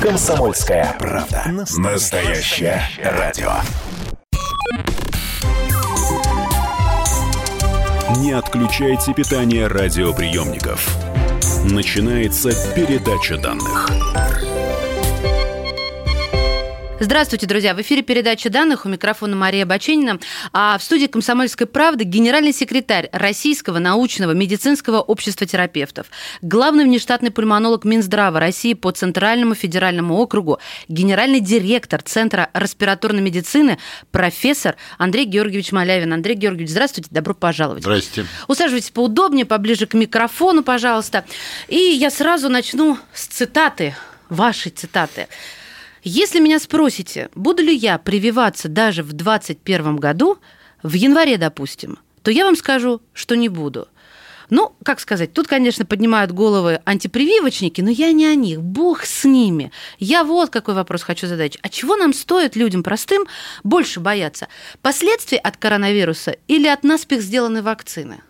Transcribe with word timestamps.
Комсомольская 0.00 0.94
правда. 0.98 1.42
Настоящее 1.76 2.80
радио. 3.02 3.50
Не 8.18 8.32
отключайте 8.32 9.12
питание 9.12 9.66
радиоприемников. 9.66 10.88
Начинается 11.64 12.50
передача 12.74 13.38
данных. 13.38 13.88
Здравствуйте, 17.00 17.46
друзья. 17.46 17.74
В 17.74 17.80
эфире 17.80 18.02
передача 18.02 18.50
данных 18.50 18.84
у 18.84 18.88
микрофона 18.88 19.36
Мария 19.36 19.64
Баченина. 19.64 20.18
А 20.52 20.76
в 20.78 20.82
студии 20.82 21.06
«Комсомольской 21.06 21.68
правды» 21.68 22.02
генеральный 22.02 22.52
секретарь 22.52 23.08
Российского 23.12 23.78
научного 23.78 24.32
медицинского 24.32 25.00
общества 25.00 25.46
терапевтов, 25.46 26.08
главный 26.42 26.82
внештатный 26.84 27.30
пульмонолог 27.30 27.84
Минздрава 27.84 28.40
России 28.40 28.74
по 28.74 28.90
Центральному 28.90 29.54
федеральному 29.54 30.16
округу, 30.16 30.58
генеральный 30.88 31.38
директор 31.38 32.02
Центра 32.02 32.50
респираторной 32.52 33.22
медицины, 33.22 33.78
профессор 34.10 34.74
Андрей 34.98 35.24
Георгиевич 35.24 35.70
Малявин. 35.70 36.12
Андрей 36.12 36.34
Георгиевич, 36.34 36.70
здравствуйте, 36.70 37.10
добро 37.12 37.32
пожаловать. 37.32 37.84
Здравствуйте. 37.84 38.28
Усаживайтесь 38.48 38.90
поудобнее, 38.90 39.46
поближе 39.46 39.86
к 39.86 39.94
микрофону, 39.94 40.64
пожалуйста. 40.64 41.24
И 41.68 41.76
я 41.76 42.10
сразу 42.10 42.48
начну 42.48 42.98
с 43.14 43.26
цитаты, 43.26 43.94
вашей 44.28 44.72
цитаты. 44.72 45.28
Если 46.10 46.40
меня 46.40 46.58
спросите, 46.58 47.28
буду 47.34 47.62
ли 47.62 47.76
я 47.76 47.98
прививаться 47.98 48.68
даже 48.68 49.02
в 49.02 49.12
2021 49.12 49.96
году, 49.96 50.38
в 50.82 50.94
январе, 50.94 51.36
допустим, 51.36 51.98
то 52.22 52.30
я 52.30 52.46
вам 52.46 52.56
скажу, 52.56 53.02
что 53.12 53.36
не 53.36 53.50
буду. 53.50 53.88
Ну, 54.48 54.72
как 54.82 55.00
сказать, 55.00 55.34
тут, 55.34 55.48
конечно, 55.48 55.84
поднимают 55.84 56.32
головы 56.32 56.80
антипрививочники, 56.86 57.82
но 57.82 57.90
я 57.90 58.12
не 58.12 58.24
о 58.24 58.34
них, 58.34 58.62
бог 58.62 59.04
с 59.04 59.26
ними. 59.26 59.70
Я 59.98 60.24
вот 60.24 60.48
какой 60.48 60.72
вопрос 60.72 61.02
хочу 61.02 61.26
задать. 61.26 61.58
А 61.60 61.68
чего 61.68 61.94
нам 61.96 62.14
стоит 62.14 62.56
людям 62.56 62.82
простым 62.82 63.26
больше 63.62 64.00
бояться? 64.00 64.48
Последствий 64.80 65.36
от 65.36 65.58
коронавируса 65.58 66.36
или 66.48 66.68
от 66.68 66.84
наспех 66.84 67.20
сделанной 67.20 67.60
вакцины? 67.60 68.22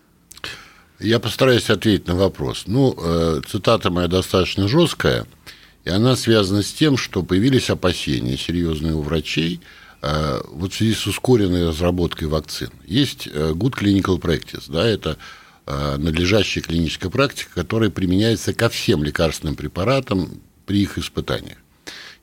Я 0.99 1.19
постараюсь 1.21 1.69
ответить 1.69 2.07
на 2.07 2.15
вопрос. 2.15 2.63
Ну, 2.67 2.93
э, 3.01 3.39
цитата 3.47 3.89
моя 3.89 4.09
достаточно 4.09 4.67
жесткая– 4.67 5.25
и 5.85 5.89
она 5.89 6.15
связана 6.15 6.61
с 6.61 6.71
тем, 6.71 6.97
что 6.97 7.23
появились 7.23 7.69
опасения 7.69 8.37
серьезные 8.37 8.93
у 8.93 9.01
врачей 9.01 9.61
э, 10.01 10.41
вот 10.51 10.73
в 10.73 10.75
связи 10.75 10.93
с 10.93 11.07
ускоренной 11.07 11.67
разработкой 11.67 12.27
вакцин. 12.27 12.69
Есть 12.85 13.27
э, 13.27 13.51
Good 13.53 13.79
Clinical 13.79 14.19
Practice, 14.19 14.65
да, 14.67 14.85
это 14.85 15.17
э, 15.65 15.97
надлежащая 15.97 16.61
клиническая 16.61 17.09
практика, 17.09 17.51
которая 17.55 17.89
применяется 17.89 18.53
ко 18.53 18.69
всем 18.69 19.03
лекарственным 19.03 19.55
препаратам 19.55 20.41
при 20.65 20.81
их 20.81 20.97
испытаниях. 20.97 21.57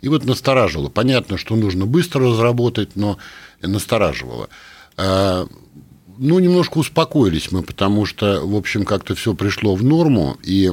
И 0.02 0.08
вот 0.08 0.24
настораживало. 0.24 0.90
Понятно, 0.90 1.38
что 1.38 1.56
нужно 1.56 1.86
быстро 1.86 2.28
разработать, 2.30 2.94
но 2.94 3.18
настораживало. 3.62 4.50
Ну, 4.98 6.38
немножко 6.38 6.78
успокоились 6.78 7.50
мы, 7.50 7.62
потому 7.62 8.06
что, 8.06 8.46
в 8.46 8.54
общем, 8.54 8.84
как-то 8.84 9.14
все 9.14 9.34
пришло 9.34 9.74
в 9.74 9.82
норму, 9.82 10.38
и 10.42 10.70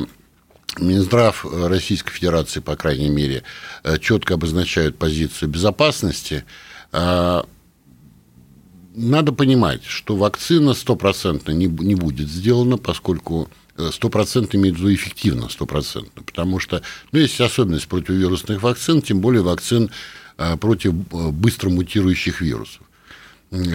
Минздрав 0.79 1.45
Российской 1.45 2.11
Федерации, 2.11 2.59
по 2.59 2.75
крайней 2.75 3.09
мере, 3.09 3.43
э, 3.83 3.97
четко 3.99 4.35
обозначают 4.35 4.97
позицию 4.97 5.49
безопасности. 5.49 6.45
А, 6.91 7.45
надо 8.95 9.31
понимать, 9.31 9.83
что 9.85 10.15
вакцина 10.15 10.73
стопроцентно 10.73 11.51
не, 11.51 11.67
будет 11.67 12.29
сделана, 12.29 12.77
поскольку 12.77 13.49
э, 13.77 13.89
стопроцентно 13.91 14.57
имеет 14.57 14.75
в 14.75 14.79
виду 14.79 14.93
эффективно 14.93 15.49
стопроцентно, 15.49 16.23
потому 16.23 16.59
что, 16.59 16.81
ну, 17.11 17.19
есть 17.19 17.39
особенность 17.39 17.87
противовирусных 17.87 18.61
вакцин, 18.61 19.01
тем 19.01 19.19
более 19.19 19.41
вакцин 19.41 19.89
э, 20.37 20.57
против 20.57 20.93
быстро 20.93 21.69
мутирующих 21.69 22.41
вирусов 22.41 22.81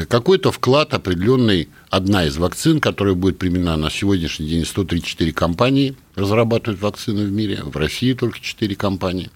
какой-то 0.08 0.50
вклад 0.50 0.92
определенный, 0.92 1.68
одна 1.88 2.24
из 2.26 2.36
вакцин, 2.36 2.80
которая 2.80 3.14
будет 3.14 3.38
применена 3.38 3.76
на 3.76 3.90
сегодняшний 3.90 4.48
день, 4.48 4.64
134 4.64 5.32
компании 5.32 5.94
разрабатывают 6.16 6.80
вакцины 6.80 7.24
в 7.24 7.30
мире, 7.30 7.60
в 7.62 7.76
России 7.76 8.12
только 8.12 8.40
4 8.40 8.74
компании, 8.74 9.30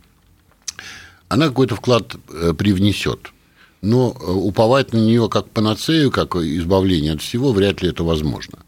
она 1.28 1.46
какой-то 1.46 1.76
вклад 1.76 2.16
э, 2.28 2.54
привнесет. 2.54 3.32
Но 3.82 4.16
э, 4.18 4.30
уповать 4.30 4.92
на 4.92 4.98
нее 4.98 5.28
как 5.28 5.48
панацею, 5.48 6.10
как 6.10 6.34
избавление 6.34 7.12
от 7.12 7.22
всего, 7.22 7.52
вряд 7.52 7.80
ли 7.82 7.90
это 7.90 8.02
возможно. 8.02 8.58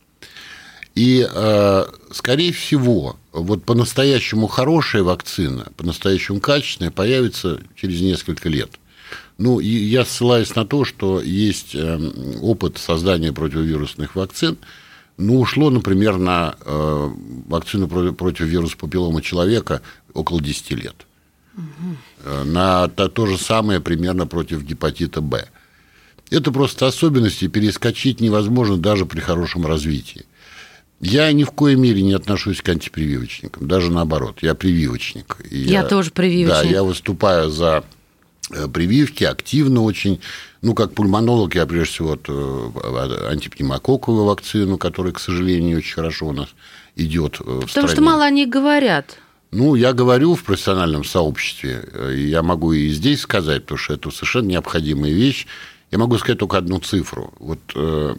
И, 0.94 1.26
э, 1.28 1.84
скорее 2.12 2.52
всего, 2.52 3.16
вот 3.32 3.64
по-настоящему 3.64 4.46
хорошая 4.46 5.02
вакцина, 5.02 5.72
по-настоящему 5.76 6.38
качественная, 6.38 6.92
появится 6.92 7.60
через 7.74 8.00
несколько 8.00 8.48
лет– 8.48 8.70
ну, 9.36 9.58
и 9.58 9.66
я 9.66 10.04
ссылаюсь 10.04 10.54
на 10.54 10.64
то, 10.64 10.84
что 10.84 11.20
есть 11.20 11.74
эм, 11.74 12.12
опыт 12.40 12.78
создания 12.78 13.32
противовирусных 13.32 14.14
вакцин. 14.14 14.58
Ну, 15.16 15.40
ушло, 15.40 15.70
например, 15.70 16.18
на 16.18 16.56
э, 16.60 17.10
вакцину 17.46 17.88
против, 17.88 18.16
против 18.16 18.46
вируса 18.46 18.76
папиллома 18.76 19.22
человека 19.22 19.82
около 20.12 20.40
10 20.40 20.70
лет. 20.72 20.94
Угу. 21.56 22.44
На 22.46 22.88
то, 22.88 23.08
то 23.08 23.26
же 23.26 23.38
самое 23.38 23.80
примерно 23.80 24.26
против 24.26 24.62
гепатита 24.62 25.20
Б. 25.20 25.48
Это 26.30 26.50
просто 26.50 26.86
особенности, 26.86 27.48
перескочить 27.48 28.20
невозможно 28.20 28.76
даже 28.76 29.04
при 29.06 29.20
хорошем 29.20 29.66
развитии. 29.66 30.24
Я 31.00 31.30
ни 31.32 31.44
в 31.44 31.50
коей 31.50 31.76
мере 31.76 32.02
не 32.02 32.14
отношусь 32.14 32.62
к 32.62 32.68
антипрививочникам, 32.68 33.68
даже 33.68 33.92
наоборот, 33.92 34.38
я 34.42 34.54
прививочник. 34.54 35.38
Я, 35.50 35.82
я 35.82 35.82
тоже 35.84 36.10
прививочник. 36.10 36.64
Да, 36.64 36.68
я 36.70 36.82
выступаю 36.82 37.50
за 37.50 37.84
Э, 37.84 38.03
прививки, 38.48 39.24
активно 39.24 39.82
очень. 39.82 40.20
Ну, 40.62 40.74
как 40.74 40.94
пульмонолог, 40.94 41.54
я 41.54 41.66
прежде 41.66 41.92
всего 41.92 42.08
вот, 42.08 42.26
э, 42.28 43.28
антипневмококковую 43.30 44.24
вакцину, 44.24 44.78
которая, 44.78 45.12
к 45.12 45.20
сожалению, 45.20 45.78
очень 45.78 45.94
хорошо 45.94 46.28
у 46.28 46.32
нас 46.32 46.48
идет 46.96 47.40
э, 47.40 47.44
в 47.44 47.60
Потому 47.60 47.68
стране. 47.68 47.88
что 47.88 48.00
мало 48.02 48.24
о 48.24 48.30
них 48.30 48.48
говорят. 48.48 49.18
Ну, 49.50 49.74
я 49.74 49.92
говорю 49.92 50.34
в 50.34 50.42
профессиональном 50.42 51.04
сообществе, 51.04 51.86
я 52.16 52.42
могу 52.42 52.72
и 52.72 52.88
здесь 52.88 53.20
сказать, 53.20 53.62
потому 53.62 53.78
что 53.78 53.94
это 53.94 54.10
совершенно 54.10 54.48
необходимая 54.48 55.12
вещь. 55.12 55.46
Я 55.92 55.98
могу 55.98 56.18
сказать 56.18 56.40
только 56.40 56.58
одну 56.58 56.80
цифру. 56.80 57.32
Вот 57.38 57.60
в 57.72 58.16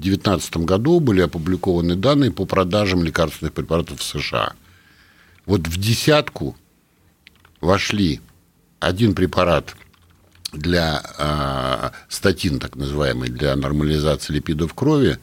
2019 0.00 0.56
году 0.58 0.98
были 0.98 1.20
опубликованы 1.20 1.94
данные 1.94 2.32
по 2.32 2.44
продажам 2.44 3.04
лекарственных 3.04 3.52
препаратов 3.52 4.00
в 4.00 4.02
США. 4.02 4.54
Вот 5.46 5.68
в 5.68 5.76
десятку 5.78 6.56
вошли 7.60 8.20
один 8.86 9.14
препарат 9.14 9.74
для 10.52 11.02
э, 11.18 11.90
статин, 12.08 12.60
так 12.60 12.76
называемый, 12.76 13.28
для 13.28 13.56
нормализации 13.56 14.34
липидов 14.34 14.74
крови, 14.74 15.18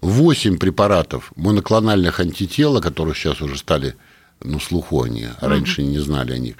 8 0.00 0.58
препаратов 0.58 1.32
моноклональных 1.36 2.20
антител, 2.20 2.80
которые 2.80 3.14
сейчас 3.14 3.40
уже 3.40 3.58
стали 3.58 3.96
ну, 4.42 4.60
слуху 4.60 5.02
они, 5.02 5.28
а 5.40 5.48
раньше 5.48 5.82
не 5.82 5.98
знали 5.98 6.32
о 6.32 6.38
них, 6.38 6.56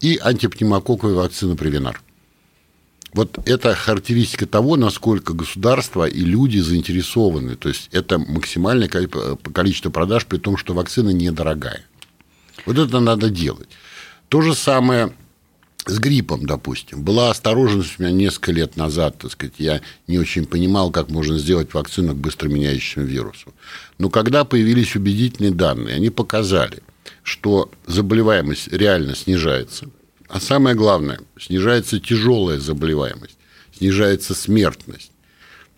и 0.00 0.18
антипневмококковая 0.22 1.14
вакцина 1.14 1.56
Привинар. 1.56 2.02
Вот 3.14 3.38
это 3.46 3.74
характеристика 3.74 4.46
того, 4.46 4.76
насколько 4.76 5.32
государство 5.32 6.06
и 6.06 6.20
люди 6.20 6.58
заинтересованы. 6.58 7.56
То 7.56 7.70
есть 7.70 7.88
это 7.92 8.18
максимальное 8.18 8.88
количество 8.88 9.88
продаж, 9.88 10.26
при 10.26 10.36
том, 10.36 10.58
что 10.58 10.74
вакцина 10.74 11.10
недорогая. 11.10 11.86
Вот 12.66 12.76
это 12.76 13.00
надо 13.00 13.30
делать. 13.30 13.68
То 14.28 14.42
же 14.42 14.54
самое 14.54 15.14
с 15.86 15.98
гриппом, 15.98 16.46
допустим. 16.46 17.02
Была 17.02 17.30
осторожность 17.30 17.98
у 17.98 18.02
меня 18.02 18.12
несколько 18.12 18.52
лет 18.52 18.76
назад, 18.76 19.18
так 19.18 19.30
сказать, 19.30 19.54
я 19.58 19.80
не 20.08 20.18
очень 20.18 20.44
понимал, 20.44 20.90
как 20.90 21.08
можно 21.08 21.38
сделать 21.38 21.72
вакцину 21.72 22.12
к 22.12 22.18
быстро 22.18 22.48
меняющему 22.48 23.04
вирусу. 23.04 23.54
Но 23.98 24.10
когда 24.10 24.44
появились 24.44 24.96
убедительные 24.96 25.52
данные, 25.52 25.94
они 25.94 26.10
показали, 26.10 26.82
что 27.22 27.70
заболеваемость 27.86 28.68
реально 28.68 29.14
снижается, 29.14 29.88
а 30.28 30.40
самое 30.40 30.74
главное, 30.74 31.20
снижается 31.38 32.00
тяжелая 32.00 32.58
заболеваемость, 32.58 33.38
снижается 33.76 34.34
смертность. 34.34 35.12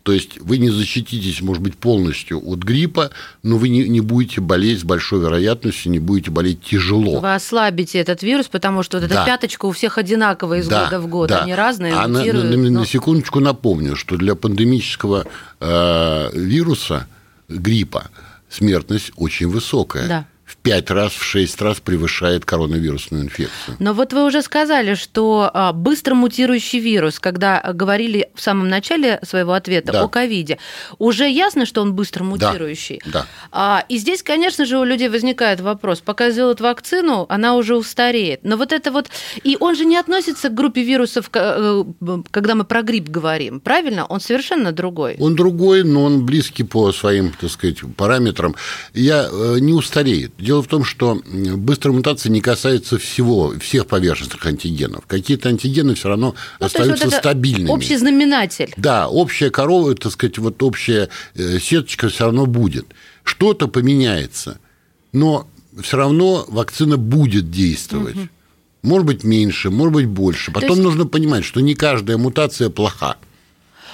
То 0.09 0.15
есть 0.15 0.41
вы 0.41 0.57
не 0.57 0.71
защититесь, 0.71 1.43
может 1.43 1.63
быть, 1.63 1.77
полностью 1.77 2.41
от 2.43 2.61
гриппа, 2.61 3.11
но 3.43 3.59
вы 3.59 3.69
не, 3.69 3.87
не 3.87 4.01
будете 4.01 4.41
болеть 4.41 4.81
с 4.81 4.83
большой 4.83 5.21
вероятностью, 5.21 5.93
не 5.93 5.99
будете 5.99 6.31
болеть 6.31 6.63
тяжело. 6.63 7.21
Вы 7.21 7.35
ослабите 7.35 7.99
этот 7.99 8.23
вирус, 8.23 8.47
потому 8.47 8.83
что 8.83 8.97
вот 8.97 9.05
эта 9.05 9.17
да. 9.17 9.27
пяточка 9.27 9.67
у 9.67 9.73
всех 9.73 9.99
одинаковая 9.99 10.61
из 10.61 10.69
да, 10.69 10.87
года 10.87 11.01
в 11.01 11.09
год, 11.09 11.29
да. 11.29 11.43
они 11.43 11.55
разные, 11.55 11.93
а 11.93 12.09
на, 12.09 12.25
на, 12.25 12.33
на, 12.33 12.57
но... 12.57 12.81
на 12.81 12.87
секундочку 12.87 13.41
напомню, 13.41 13.97
что 13.97 14.17
для 14.17 14.35
пандемического 14.35 15.27
э, 15.61 16.31
вируса, 16.33 17.07
гриппа, 17.51 18.09
смертность 18.49 19.13
очень 19.15 19.49
высокая. 19.49 20.09
Да 20.09 20.27
в 20.49 20.57
5 20.57 20.91
раз, 20.91 21.13
в 21.13 21.23
6 21.23 21.61
раз 21.61 21.79
превышает 21.79 22.47
коронавирусную 22.47 23.25
инфекцию. 23.25 23.77
Но 23.79 23.93
вот 23.93 24.15
вы 24.15 24.25
уже 24.25 24.41
сказали, 24.41 24.95
что 24.95 25.51
а, 25.53 25.75
быстро 25.75 26.15
мутирующий 26.15 26.79
вирус, 26.79 27.21
когда 27.21 27.61
говорили 27.75 28.31
в 28.35 28.41
самом 28.41 28.69
начале 28.69 29.21
своего 29.23 29.53
ответа 29.53 29.93
да. 29.93 30.03
о 30.03 30.09
ковиде, 30.09 30.59
уже 30.99 31.29
ясно, 31.29 31.67
что 31.67 31.83
он 31.83 31.93
быстро 31.93 32.25
мутирующий. 32.25 33.03
Да. 33.05 33.27
да. 33.53 33.85
И 33.91 33.99
здесь, 33.99 34.23
конечно 34.23 34.65
же, 34.65 34.79
у 34.79 34.85
людей 34.85 35.11
возникает 35.11 35.61
вопрос, 35.61 36.01
пока 36.01 36.31
сделают 36.31 36.63
вакцину, 36.63 37.27
она 37.29 37.55
уже 37.55 37.77
устареет. 37.77 38.41
Но 38.43 38.57
вот 38.57 38.73
это 38.73 38.91
вот... 38.91 39.09
И 39.45 39.59
он 39.61 39.77
же 39.77 39.85
не 39.85 39.99
относится 39.99 40.49
к 40.49 40.55
группе 40.55 40.83
вирусов, 40.83 41.29
э, 41.35 41.85
когда 42.31 42.55
мы 42.55 42.65
про 42.65 42.83
грипп 42.83 43.11
говорим, 43.11 43.61
правильно? 43.61 44.07
Он 44.07 44.19
совершенно 44.21 44.73
другой. 44.73 45.17
Он 45.19 45.37
другой, 45.37 45.85
но 45.85 46.05
он 46.05 46.25
близкий 46.25 46.65
по 46.65 46.91
своим, 46.93 47.33
так 47.39 47.51
сказать, 47.51 47.81
параметрам. 47.97 48.57
Я 48.95 49.29
э, 49.31 49.59
не 49.61 49.75
устареет. 49.75 50.33
Дело 50.39 50.63
в 50.63 50.69
том, 50.69 50.85
что 50.85 51.21
быстрая 51.25 51.97
мутация 51.97 52.31
не 52.31 52.41
касается 52.41 52.97
всего, 52.97 53.55
всех 53.59 53.87
поверхностных 53.87 54.47
антигенов. 54.47 55.05
Какие-то 55.07 55.49
антигены 55.49 55.97
все 55.97 56.11
равно 56.11 56.37
ну, 56.61 56.67
остаются 56.67 57.07
вот 57.07 57.15
стабильными. 57.15 57.71
Общий 57.71 57.97
знаменатель. 57.97 58.73
Да, 58.77 59.09
общая 59.09 59.51
корова, 59.51 59.97
так 59.97 60.13
сказать, 60.13 60.39
вот 60.39 60.63
общая 60.63 61.09
э, 61.35 61.59
сеточка 61.59 62.09
все 62.09 62.27
равно 62.27 62.47
будет. 62.47 62.87
Что-то 63.25 63.67
поменяется, 63.67 64.61
но 65.13 65.49
все 65.83 65.97
равно 65.97 66.45
вакцина 66.47 66.97
будет 66.97 67.51
действовать. 67.51 68.17
Угу. 68.17 68.29
Может 68.83 69.07
быть 69.07 69.25
меньше, 69.25 69.71
может 69.71 69.93
быть 69.93 70.07
больше. 70.07 70.53
Потом 70.53 70.71
есть... 70.71 70.83
нужно 70.83 71.05
понимать, 71.05 71.45
что 71.45 71.61
не 71.61 71.75
каждая 71.75 72.17
мутация 72.17 72.71
плоха. 72.71 73.17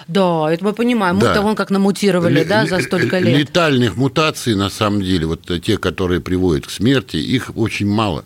Да, 0.09 0.53
это 0.53 0.65
мы 0.65 0.73
понимаем. 0.73 1.19
Да. 1.19 1.29
Мы-то 1.29 1.43
вон 1.43 1.55
как 1.57 1.71
намутировали, 1.71 2.41
Л- 2.41 2.47
да, 2.49 2.67
за 2.67 2.81
столько 2.81 3.19
лет. 3.19 3.39
Летальных 3.39 3.97
мутаций, 3.97 4.55
на 4.55 4.71
самом 4.71 5.03
деле, 5.03 5.27
вот 5.27 5.43
те, 5.63 5.79
которые 5.79 6.21
приводят 6.21 6.67
к 6.67 6.71
смерти, 6.71 7.17
их 7.17 7.51
очень 7.57 7.87
мало. 7.89 8.25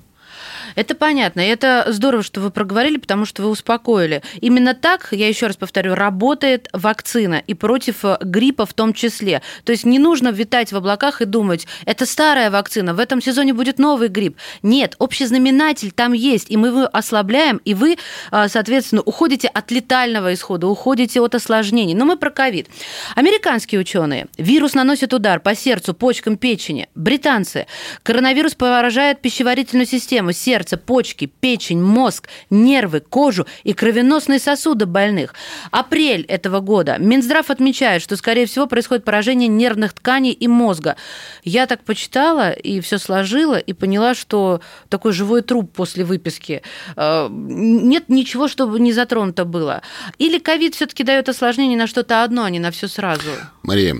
Это 0.79 0.95
понятно. 0.95 1.41
И 1.41 1.49
это 1.49 1.87
здорово, 1.89 2.23
что 2.23 2.41
вы 2.41 2.53
проговорили, 2.53 2.99
потому 2.99 3.25
что 3.25 3.43
вы 3.43 3.49
успокоили. 3.49 4.23
Именно 4.41 4.75
так, 4.75 5.09
я 5.11 5.27
еще 5.27 5.49
раз 5.49 5.57
повторю, 5.57 5.97
работает 5.97 6.69
вакцина 6.73 7.43
и 7.45 7.55
против 7.55 8.05
э, 8.05 8.17
гриппа 8.21 8.65
в 8.65 8.75
том 8.75 8.93
числе. 8.93 9.43
То 9.65 9.73
есть 9.73 9.85
не 9.85 9.99
нужно 9.99 10.29
витать 10.29 10.71
в 10.71 10.77
облаках 10.77 11.21
и 11.21 11.25
думать, 11.25 11.67
это 11.85 12.07
старая 12.07 12.53
вакцина, 12.53 12.95
в 12.95 13.01
этом 13.01 13.21
сезоне 13.21 13.55
будет 13.55 13.81
новый 13.81 14.07
грипп. 14.07 14.37
Нет, 14.63 14.95
общий 15.01 15.27
знаменатель 15.27 15.91
там 15.91 16.13
есть, 16.13 16.49
и 16.49 16.57
мы 16.57 16.69
его 16.69 16.89
ослабляем, 16.93 17.61
и 17.65 17.75
вы, 17.75 17.99
э, 18.31 18.47
соответственно, 18.49 19.03
уходите 19.03 19.49
от 19.49 19.73
летального 19.73 20.33
исхода, 20.33 20.69
уходите 20.69 21.21
от 21.21 21.35
осложнений. 21.35 21.95
Но 21.95 22.05
мы 22.05 22.17
про 22.17 22.31
ковид. 22.31 22.69
Американские 23.17 23.81
ученые. 23.81 24.29
Вирус 24.37 24.75
наносит 24.75 25.13
удар 25.13 25.41
по 25.41 25.57
сердцу, 25.57 25.93
почкам, 25.93 26.37
печени. 26.37 26.89
Британцы. 26.95 27.67
Коронавирус 28.05 28.55
поражает 28.55 29.21
пищеварительную 29.21 29.87
систему, 29.87 30.31
сердце, 30.31 30.68
сердце, 30.69 30.77
почки, 30.77 31.27
печень, 31.27 31.83
мозг, 31.83 32.29
нервы, 32.51 33.01
кожу 33.01 33.47
и 33.65 33.73
кровеносные 33.73 34.39
сосуды 34.39 34.87
больных. 34.87 35.35
Апрель 35.71 36.25
этого 36.29 36.61
года. 36.61 36.97
Минздрав 36.99 37.51
отмечает, 37.51 38.03
что, 38.03 38.17
скорее 38.17 38.47
всего, 38.47 38.67
происходит 38.67 39.05
поражение 39.05 39.49
нервных 39.49 39.93
тканей 39.93 40.33
и 40.33 40.49
мозга. 40.49 40.97
Я 41.45 41.67
так 41.67 41.85
почитала 41.85 42.51
и 42.51 42.81
все 42.81 42.99
сложила, 42.99 43.59
и 43.59 43.73
поняла, 43.73 44.15
что 44.15 44.61
такой 44.89 45.13
живой 45.13 45.43
труп 45.43 45.73
после 45.73 46.05
выписки. 46.05 46.63
Э, 46.97 47.29
нет 47.31 48.09
ничего, 48.09 48.49
чтобы 48.49 48.81
не 48.81 48.93
затронуто 48.93 49.45
было. 49.45 49.83
Или 50.19 50.39
ковид 50.39 50.75
все-таки 50.75 51.05
дает 51.05 51.29
осложнение 51.29 51.79
на 51.79 51.87
что-то 51.87 52.25
одно, 52.25 52.45
а 52.45 52.51
не 52.51 52.59
на 52.59 52.71
все 52.71 52.89
сразу? 52.89 53.31
Мария, 53.63 53.97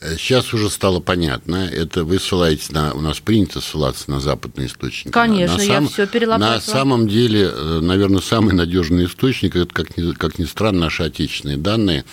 Сейчас 0.00 0.52
уже 0.52 0.68
стало 0.68 1.00
понятно. 1.00 1.66
Это 1.66 2.04
вы 2.04 2.18
ссылаетесь 2.18 2.70
на... 2.70 2.92
У 2.92 3.00
нас 3.00 3.18
принято 3.20 3.62
ссылаться 3.62 4.10
на 4.10 4.20
западные 4.20 4.68
источники. 4.68 5.12
Конечно, 5.12 5.56
на, 5.56 5.62
на 5.62 5.66
сам, 5.66 5.84
я 5.84 5.90
все 5.90 6.06
перелопатила. 6.06 6.54
На 6.54 6.60
самом 6.60 7.08
деле, 7.08 7.50
э, 7.50 7.80
наверное, 7.80 8.20
самый 8.20 8.54
надежный 8.54 9.06
источник, 9.06 9.56
это, 9.56 9.72
как 9.72 9.96
ни, 9.96 10.12
как 10.12 10.38
ни 10.38 10.44
странно, 10.44 10.80
наши 10.80 11.02
отечественные 11.02 11.56
данные, 11.56 12.04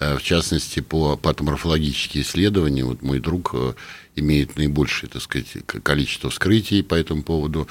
э, 0.00 0.16
в 0.16 0.22
частности, 0.22 0.80
по 0.80 1.16
патоморфологическим 1.16 2.22
исследованиям. 2.22 2.88
Вот 2.88 3.02
мой 3.02 3.20
друг 3.20 3.50
э, 3.54 3.74
имеет 4.16 4.56
наибольшее, 4.56 5.08
так 5.08 5.22
сказать, 5.22 5.46
количество 5.64 6.30
вскрытий 6.30 6.82
по 6.82 6.96
этому 6.96 7.22
поводу. 7.22 7.68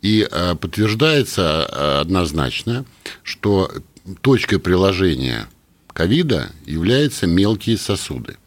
И 0.00 0.26
подтверждается 0.60 2.00
однозначно, 2.00 2.86
что 3.22 3.70
точкой 4.22 4.60
приложения 4.60 5.46
ковида 5.88 6.52
являются 6.64 7.26
мелкие 7.26 7.76
сосуды. 7.76 8.38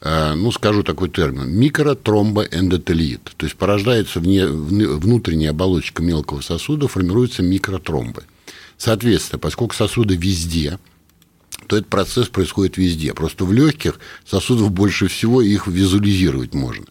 Э, 0.00 0.34
ну, 0.34 0.52
скажу 0.52 0.82
такой 0.82 1.10
термин, 1.10 1.50
микротромбоэндотелит. 1.50 3.22
То 3.36 3.46
есть 3.46 3.56
порождается 3.56 4.20
вне, 4.20 4.46
внутренняя 4.46 5.50
оболочка 5.50 6.02
мелкого 6.02 6.40
сосуда, 6.40 6.88
формируются 6.88 7.42
микротромбы. 7.42 8.24
Соответственно, 8.76 9.40
поскольку 9.40 9.74
сосуды 9.74 10.14
везде, 10.14 10.78
то 11.66 11.76
этот 11.76 11.88
процесс 11.88 12.28
происходит 12.28 12.76
везде. 12.76 13.12
Просто 13.12 13.44
в 13.44 13.52
легких 13.52 13.98
сосудов 14.24 14.70
больше 14.70 15.08
всего 15.08 15.42
их 15.42 15.66
визуализировать 15.66 16.54
можно. 16.54 16.86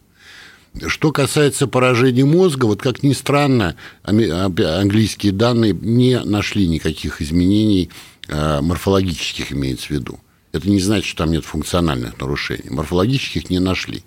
Что 0.86 1.12
касается 1.12 1.66
поражения 1.66 2.26
мозга, 2.26 2.66
вот 2.66 2.82
как 2.82 3.02
ни 3.02 3.14
странно, 3.14 3.76
английские 4.04 5.32
данные 5.32 5.74
не 5.74 6.20
нашли 6.20 6.68
никаких 6.68 7.22
изменений 7.22 7.90
э, 8.28 8.62
морфологических, 8.62 9.54
имеется 9.54 9.88
в 9.88 9.92
виду. 9.92 10.20
Это 10.58 10.70
не 10.70 10.80
значит, 10.80 11.06
что 11.06 11.24
там 11.24 11.32
нет 11.32 11.46
функциональных 11.46 12.20
нарушений. 12.20 12.70
Морфологических 12.70 13.50
не 13.50 13.60
нашли. 13.60 14.04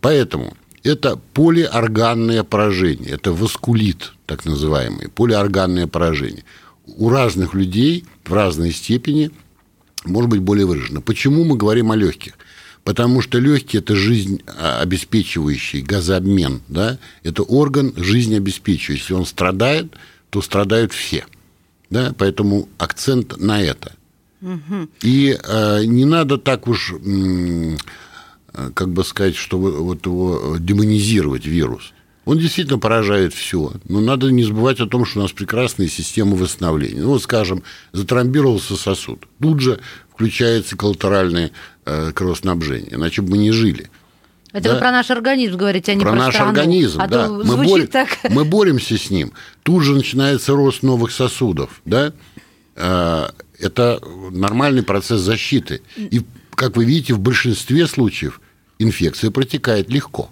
Поэтому 0.00 0.56
это 0.82 1.16
полиорганное 1.32 2.44
поражение, 2.44 3.10
это 3.10 3.32
воскулит, 3.32 4.12
так 4.26 4.44
называемый, 4.44 5.08
полиорганное 5.08 5.86
поражение. 5.86 6.44
У 6.86 7.08
разных 7.08 7.54
людей 7.54 8.04
в 8.24 8.32
разной 8.32 8.72
степени 8.72 9.30
может 10.04 10.30
быть 10.30 10.40
более 10.40 10.66
выражено. 10.66 11.00
Почему 11.00 11.44
мы 11.44 11.56
говорим 11.56 11.90
о 11.90 11.96
легких? 11.96 12.34
Потому 12.84 13.20
что 13.20 13.40
легкие– 13.40 13.80
это 13.82 13.96
жизнь 13.96 14.42
а, 14.46 14.80
обеспечивающий 14.80 15.80
газообмен, 15.80 16.62
да? 16.68 16.98
это 17.24 17.42
орган 17.42 17.92
жизнеобеспечивающий. 17.96 19.02
Если 19.02 19.14
он 19.14 19.26
страдает, 19.26 19.92
то 20.30 20.40
страдают 20.40 20.92
все. 20.92 21.26
Да? 21.90 22.14
Поэтому 22.16 22.68
акцент 22.78 23.38
на 23.38 23.60
это. 23.60 23.95
И 25.02 25.38
э, 25.42 25.84
не 25.84 26.04
надо 26.04 26.38
так 26.38 26.68
уж, 26.68 26.92
э, 26.94 27.76
как 28.74 28.88
бы 28.90 29.04
сказать, 29.04 29.36
что 29.36 29.58
вот 29.58 30.06
его 30.06 30.56
демонизировать 30.58 31.46
вирус. 31.46 31.92
Он 32.26 32.38
действительно 32.38 32.78
поражает 32.78 33.32
все. 33.32 33.72
Но 33.88 34.00
надо 34.00 34.30
не 34.32 34.42
забывать 34.42 34.80
о 34.80 34.86
том, 34.86 35.04
что 35.04 35.20
у 35.20 35.22
нас 35.22 35.32
прекрасная 35.32 35.86
система 35.86 36.36
восстановления. 36.36 37.00
Ну, 37.00 37.10
вот, 37.10 37.22
скажем, 37.22 37.62
затромбировался 37.92 38.76
сосуд. 38.76 39.26
Тут 39.40 39.60
же 39.60 39.80
включается 40.12 40.76
коллатеральное 40.76 41.52
э, 41.84 42.10
кровоснабжение, 42.12 42.94
иначе 42.94 43.22
бы 43.22 43.32
мы 43.32 43.38
не 43.38 43.52
жили. 43.52 43.90
Это 44.52 44.70
да? 44.70 44.74
вы 44.74 44.80
про 44.80 44.90
наш 44.90 45.10
организм 45.10 45.56
говорите, 45.56 45.92
а 45.92 45.94
не 45.94 46.00
про, 46.00 46.12
про 46.12 46.18
наш 46.18 46.34
страну. 46.34 46.50
организм, 46.50 47.00
а 47.00 47.06
да. 47.06 47.28
Мы, 47.28 47.64
бор... 47.64 47.86
так... 47.86 48.18
мы 48.30 48.44
боремся 48.44 48.98
с 48.98 49.10
ним. 49.10 49.32
Тут 49.62 49.84
же 49.84 49.94
начинается 49.94 50.54
рост 50.54 50.82
новых 50.82 51.12
сосудов, 51.12 51.80
да. 51.84 52.12
Э, 52.76 53.28
это 53.58 54.00
нормальный 54.30 54.82
процесс 54.82 55.20
защиты. 55.20 55.82
И, 55.96 56.22
как 56.54 56.76
вы 56.76 56.84
видите, 56.84 57.14
в 57.14 57.20
большинстве 57.20 57.86
случаев 57.86 58.40
инфекция 58.78 59.30
протекает 59.30 59.90
легко. 59.90 60.30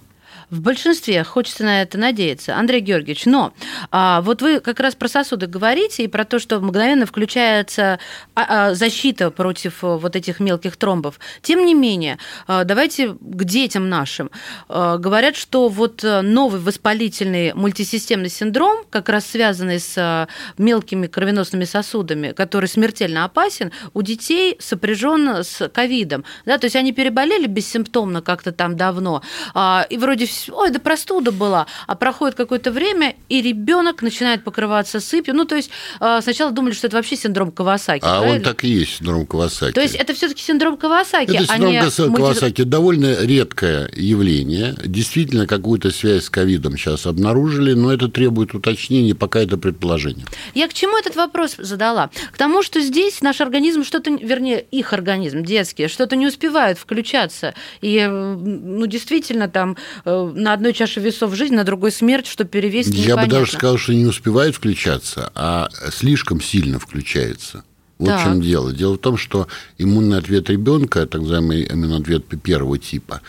В 0.49 0.61
большинстве 0.61 1.23
хочется 1.23 1.63
на 1.63 1.81
это 1.81 1.97
надеяться, 1.97 2.55
Андрей 2.55 2.81
Георгиевич. 2.81 3.25
Но 3.25 3.53
а, 3.91 4.21
вот 4.21 4.41
вы 4.41 4.59
как 4.59 4.79
раз 4.79 4.95
про 4.95 5.07
сосуды 5.07 5.47
говорите 5.47 6.03
и 6.03 6.07
про 6.07 6.25
то, 6.25 6.39
что 6.39 6.59
мгновенно 6.59 7.05
включается 7.05 7.99
а, 8.35 8.69
а, 8.69 8.73
защита 8.73 9.31
против 9.31 9.83
э, 9.83 9.95
вот 9.95 10.15
этих 10.15 10.39
мелких 10.39 10.77
тромбов. 10.77 11.19
Тем 11.41 11.65
не 11.65 11.73
менее, 11.73 12.17
а, 12.47 12.63
давайте 12.63 13.13
к 13.13 13.43
детям 13.43 13.89
нашим. 13.89 14.29
А, 14.69 14.97
говорят, 14.97 15.35
что 15.35 15.67
вот 15.67 16.03
э, 16.03 16.21
новый 16.21 16.59
воспалительный 16.61 17.53
мультисистемный 17.53 18.29
синдром, 18.29 18.85
как 18.89 19.09
раз 19.09 19.25
связанный 19.25 19.79
с 19.79 20.27
мелкими 20.57 21.07
кровеносными 21.07 21.65
сосудами, 21.65 22.31
который 22.31 22.67
смертельно 22.67 23.25
опасен, 23.25 23.71
у 23.93 24.01
детей 24.01 24.57
сопряжен 24.59 25.43
с 25.43 25.67
ковидом. 25.69 26.23
Да, 26.45 26.57
то 26.57 26.65
есть 26.65 26.75
они 26.75 26.91
переболели 26.91 27.47
бессимптомно 27.47 28.21
как-то 28.21 28.51
там 28.51 28.77
давно, 28.77 29.21
а, 29.53 29.85
и 29.89 29.97
вроде 29.97 30.25
ой, 30.51 30.71
да 30.71 30.79
простуда 30.79 31.31
была, 31.31 31.67
а 31.87 31.95
проходит 31.95 32.35
какое-то 32.35 32.71
время, 32.71 33.15
и 33.29 33.41
ребенок 33.41 34.01
начинает 34.01 34.43
покрываться 34.43 34.99
сыпью. 34.99 35.35
Ну, 35.35 35.45
то 35.45 35.55
есть 35.55 35.69
а, 35.99 36.21
сначала 36.21 36.51
думали, 36.51 36.73
что 36.73 36.87
это 36.87 36.97
вообще 36.97 37.15
синдром 37.15 37.51
Кавасаки. 37.51 38.03
А 38.03 38.19
правильно? 38.19 38.37
он 38.37 38.43
так 38.43 38.63
и 38.63 38.67
есть, 38.67 38.97
синдром 38.97 39.25
Кавасаки. 39.25 39.73
То 39.73 39.81
есть 39.81 39.95
это 39.95 40.13
все-таки 40.13 40.41
синдром 40.41 40.77
Кавасаки, 40.77 41.35
это 41.35 41.53
а 41.53 41.57
синдром 41.57 41.71
не... 41.71 42.15
Кавасаки 42.15 42.63
довольно 42.63 43.25
редкое 43.25 43.89
явление. 43.93 44.75
Действительно, 44.85 45.47
какую-то 45.47 45.91
связь 45.91 46.25
с 46.25 46.29
ковидом 46.29 46.77
сейчас 46.77 47.05
обнаружили, 47.05 47.73
но 47.73 47.91
это 47.91 48.07
требует 48.09 48.53
уточнения, 48.53 49.15
пока 49.15 49.39
это 49.39 49.57
предположение. 49.57 50.25
Я 50.53 50.67
к 50.67 50.73
чему 50.73 50.97
этот 50.97 51.15
вопрос 51.15 51.55
задала? 51.57 52.09
К 52.31 52.37
тому, 52.37 52.61
что 52.63 52.81
здесь 52.81 53.21
наш 53.21 53.41
организм 53.41 53.83
что-то, 53.83 54.11
вернее, 54.11 54.61
их 54.71 54.93
организм 54.93 55.43
детский, 55.43 55.87
что-то 55.87 56.15
не 56.15 56.27
успевает 56.27 56.77
включаться. 56.77 57.53
И, 57.81 58.05
ну, 58.05 58.85
действительно, 58.85 59.47
там 59.47 59.77
э, 60.05 60.24
на 60.33 60.53
одной 60.53 60.73
чаше 60.73 60.99
весов 60.99 61.33
жизнь, 61.35 61.53
на 61.53 61.63
другой 61.63 61.91
смерть, 61.91 62.27
что 62.27 62.43
перевесить 62.43 62.95
Я 62.95 63.17
бы 63.17 63.27
даже 63.27 63.51
сказал, 63.51 63.77
что 63.77 63.93
не 63.93 64.05
успевает 64.05 64.55
включаться, 64.55 65.31
а 65.35 65.69
слишком 65.91 66.41
сильно 66.41 66.79
включается. 66.79 67.63
Вот 67.97 68.07
так. 68.07 68.21
в 68.21 68.23
чем 68.23 68.41
дело. 68.41 68.73
Дело 68.73 68.95
в 68.95 68.97
том, 68.97 69.17
что 69.17 69.47
иммунный 69.77 70.17
ответ 70.17 70.49
ребенка, 70.49 71.05
так 71.05 71.21
называемый 71.21 71.65
иммунный 71.71 71.97
ответ 71.97 72.25
первого 72.43 72.77
типа, 72.77 73.21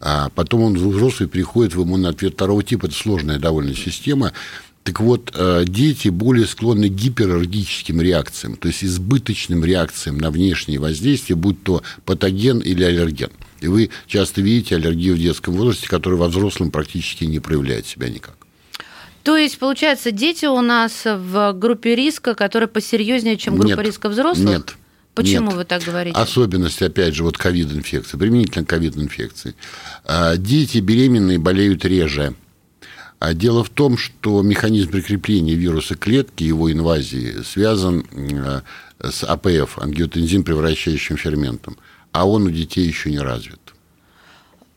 а 0.00 0.30
потом 0.34 0.62
он 0.62 0.74
взрослый 0.74 1.28
переходит 1.28 1.74
в 1.74 1.82
иммунный 1.82 2.10
ответ 2.10 2.34
второго 2.34 2.62
типа. 2.62 2.86
Это 2.86 2.94
сложная 2.94 3.38
довольно 3.38 3.74
система. 3.74 4.32
Так 4.84 5.00
вот, 5.00 5.32
э, 5.34 5.64
дети 5.66 6.08
более 6.08 6.46
склонны 6.46 6.88
к 6.88 6.92
гипераллергическим 6.92 8.00
реакциям, 8.00 8.56
то 8.56 8.68
есть 8.68 8.84
избыточным 8.84 9.64
реакциям 9.64 10.16
на 10.16 10.30
внешние 10.30 10.78
воздействия, 10.78 11.34
будь 11.34 11.62
то 11.64 11.82
патоген 12.04 12.60
или 12.60 12.84
аллерген. 12.84 13.30
И 13.60 13.68
вы 13.68 13.90
часто 14.06 14.40
видите 14.40 14.76
аллергию 14.76 15.14
в 15.14 15.18
детском 15.18 15.54
возрасте, 15.54 15.88
которая 15.88 16.18
во 16.18 16.28
взрослом 16.28 16.70
практически 16.70 17.24
не 17.24 17.40
проявляет 17.40 17.86
себя 17.86 18.08
никак. 18.08 18.36
То 19.22 19.36
есть, 19.36 19.58
получается, 19.58 20.12
дети 20.12 20.46
у 20.46 20.60
нас 20.60 21.02
в 21.04 21.52
группе 21.54 21.96
риска, 21.96 22.34
которая 22.34 22.68
посерьезнее, 22.68 23.36
чем 23.36 23.56
группа 23.56 23.78
нет, 23.78 23.86
риска 23.86 24.08
взрослых? 24.08 24.48
Нет. 24.48 24.76
Почему 25.16 25.46
Нет. 25.46 25.56
вы 25.56 25.64
так 25.64 25.82
говорите? 25.82 26.16
Особенность, 26.16 26.82
опять 26.82 27.14
же, 27.14 27.24
вот 27.24 27.38
ковид-инфекции, 27.38 28.18
применительно 28.18 28.66
ковид-инфекции. 28.66 29.54
А, 30.04 30.36
дети 30.36 30.78
беременные 30.78 31.38
болеют 31.38 31.86
реже. 31.86 32.34
А 33.18 33.32
дело 33.32 33.64
в 33.64 33.70
том, 33.70 33.96
что 33.96 34.42
механизм 34.42 34.90
прикрепления 34.90 35.54
вируса 35.54 35.94
клетки, 35.94 36.44
его 36.44 36.70
инвазии, 36.70 37.42
связан 37.42 38.04
а, 38.12 38.62
с 39.00 39.24
АПФ, 39.24 39.78
ангиотензин 39.78 40.44
превращающим 40.44 41.16
ферментом, 41.16 41.78
а 42.16 42.24
он 42.24 42.46
у 42.46 42.50
детей 42.50 42.86
еще 42.86 43.10
не 43.10 43.18
развит. 43.18 43.60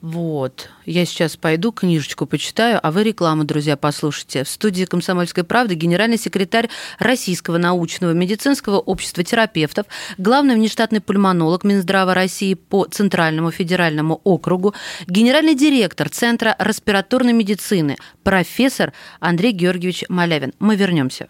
Вот. 0.01 0.69
Я 0.85 1.05
сейчас 1.05 1.37
пойду 1.37 1.71
книжечку 1.71 2.25
почитаю, 2.25 2.79
а 2.81 2.91
вы 2.91 3.03
рекламу, 3.03 3.43
друзья, 3.45 3.77
послушайте. 3.77 4.43
В 4.43 4.49
студии 4.49 4.83
«Комсомольской 4.83 5.45
правды» 5.45 5.75
генеральный 5.75 6.17
секретарь 6.17 6.69
Российского 6.99 7.57
научного 7.57 8.11
медицинского 8.11 8.79
общества 8.79 9.23
терапевтов, 9.23 9.85
главный 10.17 10.55
внештатный 10.55 10.99
пульмонолог 10.99 11.63
Минздрава 11.63 12.13
России 12.13 12.55
по 12.55 12.85
Центральному 12.85 13.51
федеральному 13.51 14.19
округу, 14.25 14.73
генеральный 15.07 15.55
директор 15.55 16.09
Центра 16.09 16.55
респираторной 16.59 17.33
медицины, 17.33 17.97
профессор 18.23 18.91
Андрей 19.21 19.53
Георгиевич 19.53 20.03
Малявин. 20.09 20.53
Мы 20.59 20.75
вернемся. 20.75 21.27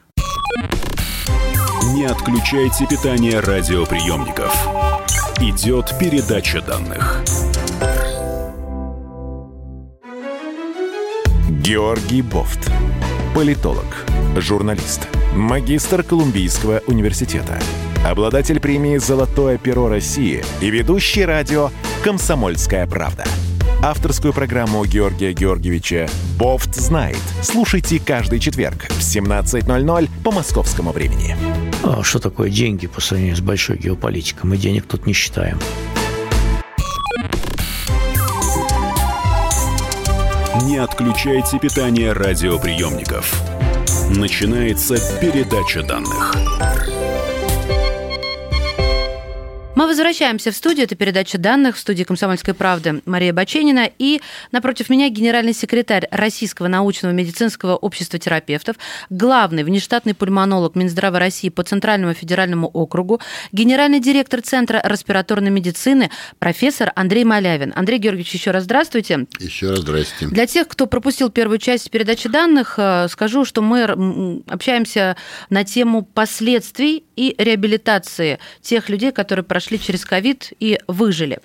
Не 1.93 2.05
отключайте 2.05 2.87
питание 2.87 3.39
радиоприемников. 3.39 4.98
Идет 5.41 5.97
передача 5.97 6.61
данных. 6.61 7.23
Георгий 11.63 12.21
Бофт. 12.21 12.69
Политолог, 13.33 13.85
журналист, 14.35 15.07
магистр 15.33 16.03
Колумбийского 16.03 16.81
университета, 16.87 17.57
обладатель 18.05 18.59
премии 18.59 18.97
«Золотое 18.97 19.57
перо 19.57 19.87
России» 19.87 20.43
и 20.59 20.69
ведущий 20.69 21.23
радио 21.23 21.69
«Комсомольская 22.03 22.85
правда». 22.85 23.23
Авторскую 23.81 24.33
программу 24.33 24.83
Георгия 24.83 25.31
Георгиевича 25.31 26.09
«Бофт 26.37 26.75
знает». 26.75 27.15
Слушайте 27.41 28.01
каждый 28.05 28.41
четверг 28.41 28.87
в 28.89 28.99
17.00 28.99 30.09
по 30.21 30.31
московскому 30.31 30.91
времени. 30.91 31.68
А 31.83 32.03
что 32.03 32.19
такое 32.19 32.49
деньги 32.49 32.87
по 32.87 33.01
сравнению 33.01 33.35
с 33.35 33.41
большой 33.41 33.77
геополитикой? 33.77 34.49
Мы 34.49 34.57
денег 34.57 34.85
тут 34.85 35.05
не 35.05 35.13
считаем. 35.13 35.59
Не 40.63 40.77
отключайте 40.77 41.57
питание 41.57 42.11
радиоприемников. 42.11 43.41
Начинается 44.09 44.95
передача 45.19 45.83
данных. 45.83 46.35
Мы 49.79 49.87
возвращаемся 49.87 50.51
в 50.51 50.57
студию. 50.57 50.83
Это 50.83 50.95
передача 50.95 51.37
данных 51.37 51.77
в 51.77 51.79
студии 51.79 52.03
«Комсомольской 52.03 52.53
правды» 52.53 53.01
Мария 53.05 53.31
Баченина. 53.31 53.89
И 53.97 54.19
напротив 54.51 54.89
меня 54.89 55.07
генеральный 55.07 55.53
секретарь 55.53 56.05
Российского 56.11 56.67
научного 56.67 57.13
медицинского 57.13 57.77
общества 57.77 58.19
терапевтов, 58.19 58.75
главный 59.09 59.63
внештатный 59.63 60.13
пульмонолог 60.13 60.75
Минздрава 60.75 61.17
России 61.17 61.47
по 61.47 61.63
Центральному 61.63 62.13
федеральному 62.13 62.67
округу, 62.67 63.21
генеральный 63.53 64.01
директор 64.01 64.41
Центра 64.41 64.81
респираторной 64.83 65.49
медицины, 65.49 66.11
профессор 66.39 66.91
Андрей 66.95 67.23
Малявин. 67.23 67.71
Андрей 67.73 67.99
Георгиевич, 67.99 68.33
еще 68.33 68.51
раз 68.51 68.65
здравствуйте. 68.65 69.27
Еще 69.39 69.69
раз 69.69 69.79
здрасте. 69.79 70.27
Для 70.27 70.45
тех, 70.45 70.67
кто 70.67 70.87
пропустил 70.87 71.29
первую 71.29 71.57
часть 71.57 71.89
передачи 71.89 72.27
данных, 72.27 72.73
э, 72.75 73.07
скажу, 73.09 73.45
что 73.45 73.61
мы 73.61 74.43
общаемся 74.49 75.15
на 75.49 75.63
тему 75.63 76.01
последствий 76.01 77.05
и 77.15 77.33
реабилитации 77.37 78.39
тех 78.61 78.89
людей, 78.89 79.13
которые 79.13 79.45
прошли 79.45 79.68
прошли 79.69 79.79
через 79.79 80.05
ковид 80.05 80.51
и 80.59 80.79
выжили. 80.87 81.39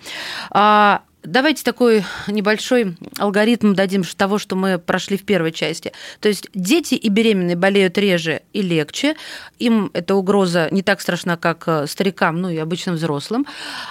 А, 0.51 1.03
давайте 1.23 1.63
такой 1.63 2.05
небольшой 2.27 2.97
алгоритм 3.19 3.75
дадим 3.75 4.03
того, 4.17 4.39
что 4.39 4.57
мы 4.57 4.79
прошли 4.79 5.19
в 5.19 5.25
первой 5.25 5.53
части. 5.53 5.93
То 6.21 6.29
есть 6.29 6.49
дети 6.55 6.95
и 6.95 7.09
беременные 7.11 7.57
болеют 7.57 7.99
реже 7.99 8.41
и 8.55 8.63
легче. 8.63 9.17
Им 9.59 9.91
эта 9.93 10.15
угроза 10.15 10.69
не 10.71 10.83
так 10.83 11.03
страшна, 11.03 11.37
как 11.37 11.65
э, 11.67 11.87
старикам, 11.87 12.41
ну 12.41 12.49
и 12.49 12.57
обычным 12.57 12.95
взрослым. 12.95 13.47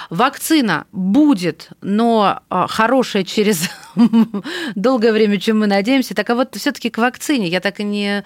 Вакцина 0.10 0.86
будет, 0.92 1.70
но 1.82 2.42
а, 2.50 2.68
хорошая 2.68 3.24
через 3.24 3.70
долгое 4.76 5.14
время, 5.14 5.40
чем 5.40 5.60
мы 5.60 5.68
надеемся. 5.68 6.16
Так 6.16 6.30
а 6.32 6.36
вот 6.36 6.56
все-таки 6.56 6.90
к 6.90 6.98
вакцине 6.98 7.48
я 7.50 7.60
так 7.60 7.80
и 7.80 7.84
не 7.84 8.24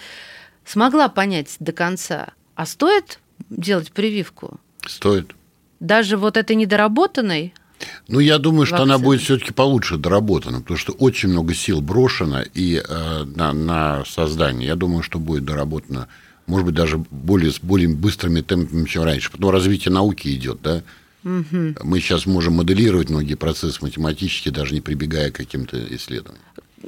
смогла 0.66 1.10
понять 1.10 1.58
до 1.60 1.74
конца. 1.74 2.30
А 2.56 2.66
стоит 2.66 3.20
делать 3.50 3.92
прививку? 3.92 4.58
Стоит 4.86 5.34
даже 5.80 6.18
вот 6.18 6.38
этой 6.38 6.56
недоработанной 6.56 7.54
ну, 8.08 8.20
я 8.20 8.38
думаю, 8.38 8.66
что 8.66 8.82
она 8.82 8.98
будет 8.98 9.22
все-таки 9.22 9.54
получше 9.54 9.98
доработана, 9.98 10.62
потому 10.62 10.78
что 10.78 10.94
очень 10.94 11.30
много 11.30 11.54
сил 11.54 11.82
брошено 11.82 12.42
и 12.54 12.82
э, 12.84 13.24
на, 13.36 13.54
на 13.54 14.04
создание. 14.06 14.68
Я 14.68 14.76
думаю, 14.76 15.04
что 15.04 15.20
будет 15.20 15.46
доработано, 15.46 16.08
может 16.48 16.66
быть, 16.66 16.76
даже 16.76 16.98
более, 16.98 17.52
с 17.52 17.60
более 17.60 17.90
быстрыми 17.90 18.42
темпами, 18.42 18.86
чем 18.86 19.04
раньше. 19.04 19.32
Потом 19.32 19.52
развитие 19.52 19.94
науки 19.94 20.34
идет, 20.34 20.60
да. 20.64 20.82
Угу. 21.24 21.76
Мы 21.84 22.00
сейчас 22.00 22.26
можем 22.26 22.54
моделировать 22.54 23.10
многие 23.10 23.36
процессы 23.36 23.80
математически, 23.82 24.50
даже 24.50 24.74
не 24.74 24.82
прибегая 24.82 25.30
к 25.30 25.36
каким-то 25.36 25.78
исследованиям. 25.96 26.44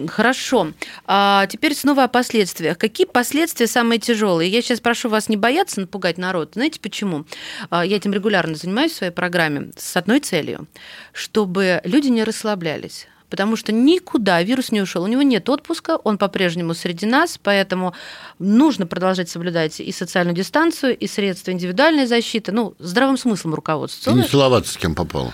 Хорошо. 0.08 0.72
А 1.05 1.48
теперь 1.48 1.74
снова 1.75 2.03
о 2.03 2.08
последствиях. 2.08 2.77
Какие 2.77 3.08
последствия 3.08 3.67
самые 3.67 4.00
тяжелые? 4.00 4.50
Я 4.50 4.62
сейчас 4.62 4.79
прошу 4.79 5.10
вас 5.10 5.29
не 5.29 5.38
бояться 5.38 5.81
напугать 5.81 6.17
народ. 6.17 6.51
Знаете 6.53 6.79
почему? 6.79 7.25
А, 7.69 7.86
я 7.86 7.98
этим 7.98 8.13
регулярно 8.13 8.55
занимаюсь 8.55 8.91
в 8.91 8.98
своей 8.98 9.12
программе 9.12 9.72
с 9.77 9.98
одной 9.98 10.19
целью, 10.19 10.67
чтобы 11.13 11.81
люди 11.84 12.08
не 12.08 12.24
расслаблялись 12.24 13.08
потому 13.29 13.55
что 13.55 13.72
никуда 13.72 14.41
вирус 14.41 14.72
не 14.72 14.81
ушел. 14.81 15.03
У 15.03 15.08
него 15.08 15.22
нет 15.22 15.48
отпуска, 15.50 15.98
он 15.98 16.17
по-прежнему 16.17 16.74
среди 16.74 17.05
нас, 17.05 17.39
поэтому 17.41 17.93
нужно 18.39 18.88
продолжать 18.88 19.29
соблюдать 19.29 19.79
и 19.79 19.91
социальную 19.91 20.36
дистанцию, 20.36 20.98
и 20.98 21.08
средства 21.08 21.51
индивидуальной 21.51 22.08
защиты, 22.08 22.51
ну, 22.51 22.74
здравым 22.79 23.17
смыслом 23.17 23.53
руководствоваться. 23.53 24.19
И 24.19 24.24
не 24.24 24.27
целоваться 24.27 24.74
с 24.74 24.77
кем 24.77 24.96
попало. 24.96 25.34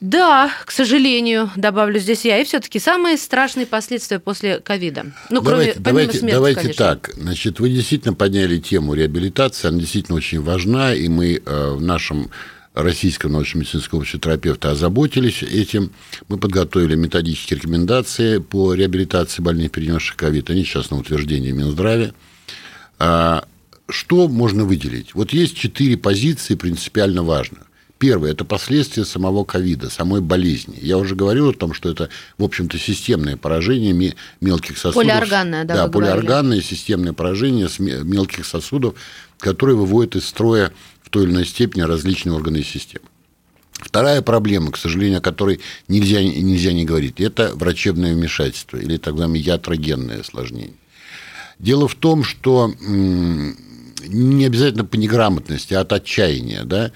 Да, 0.00 0.50
к 0.64 0.70
сожалению, 0.70 1.50
добавлю 1.56 1.98
здесь 2.00 2.24
я. 2.24 2.40
И 2.40 2.44
все-таки 2.44 2.78
самые 2.78 3.16
страшные 3.18 3.66
последствия 3.66 4.18
после 4.18 4.58
ковида. 4.58 5.06
Ну, 5.28 5.42
давайте, 5.42 5.72
кроме 5.72 5.84
давайте, 5.84 6.18
смерти, 6.18 6.34
давайте 6.34 6.60
конечно. 6.62 6.84
так. 6.84 7.10
Значит, 7.16 7.60
вы 7.60 7.70
действительно 7.70 8.14
подняли 8.14 8.58
тему 8.58 8.94
реабилитации. 8.94 9.68
Она 9.68 9.78
действительно 9.78 10.16
очень 10.16 10.40
важна, 10.40 10.94
и 10.94 11.08
мы 11.08 11.42
э, 11.44 11.70
в 11.72 11.82
нашем 11.82 12.30
Российском 12.72 13.32
научно-медицинском 13.32 13.98
обществе 13.98 14.20
терапевты 14.20 14.68
озаботились 14.68 15.42
этим. 15.42 15.92
Мы 16.28 16.38
подготовили 16.38 16.94
методические 16.94 17.58
рекомендации 17.58 18.38
по 18.38 18.74
реабилитации 18.74 19.42
больных, 19.42 19.72
перенесших 19.72 20.16
ковид. 20.16 20.50
Они 20.50 20.64
сейчас 20.64 20.90
на 20.90 20.98
утверждении 20.98 21.50
Минздраве. 21.50 22.14
А, 22.98 23.44
что 23.88 24.28
можно 24.28 24.64
выделить? 24.64 25.14
Вот 25.14 25.32
есть 25.32 25.56
четыре 25.56 25.96
позиции 25.96 26.54
принципиально 26.54 27.22
важных. 27.24 27.64
Первое– 28.00 28.30
это 28.32 28.46
последствия 28.46 29.04
самого 29.04 29.44
ковида, 29.44 29.90
самой 29.90 30.22
болезни. 30.22 30.78
Я 30.80 30.96
уже 30.96 31.14
говорил 31.14 31.50
о 31.50 31.52
том, 31.52 31.74
что 31.74 31.90
это, 31.90 32.08
в 32.38 32.44
общем-то, 32.44 32.78
системное 32.78 33.36
поражение 33.36 34.14
мелких 34.40 34.78
сосудов. 34.78 35.06
Полиорганное, 35.06 35.64
да, 35.66 35.74
Да, 35.74 35.88
полиорганное 35.88 36.62
системное 36.62 37.12
поражение 37.12 37.68
мелких 37.78 38.46
сосудов, 38.46 38.94
которые 39.38 39.76
выводят 39.76 40.16
из 40.16 40.26
строя 40.26 40.72
в 41.02 41.10
той 41.10 41.24
или 41.24 41.32
иной 41.32 41.44
степени 41.44 41.82
различные 41.82 42.32
органы 42.32 42.60
и 42.60 42.62
системы. 42.62 43.04
Вторая 43.72 44.22
проблема, 44.22 44.72
к 44.72 44.78
сожалению, 44.78 45.18
о 45.18 45.22
которой 45.22 45.60
нельзя, 45.86 46.22
нельзя 46.22 46.72
не 46.72 46.86
говорить, 46.86 47.20
это 47.20 47.52
врачебное 47.54 48.14
вмешательство 48.14 48.78
или 48.78 48.96
так 48.96 49.12
называемое 49.12 49.40
ятрогенное 49.42 50.20
осложнение. 50.20 50.72
Дело 51.58 51.86
в 51.86 51.96
том, 51.96 52.24
что 52.24 52.72
не 52.80 54.46
обязательно 54.46 54.86
по 54.86 54.96
неграмотности, 54.96 55.74
а 55.74 55.80
от 55.82 55.92
отчаяния, 55.92 56.64
да, 56.64 56.92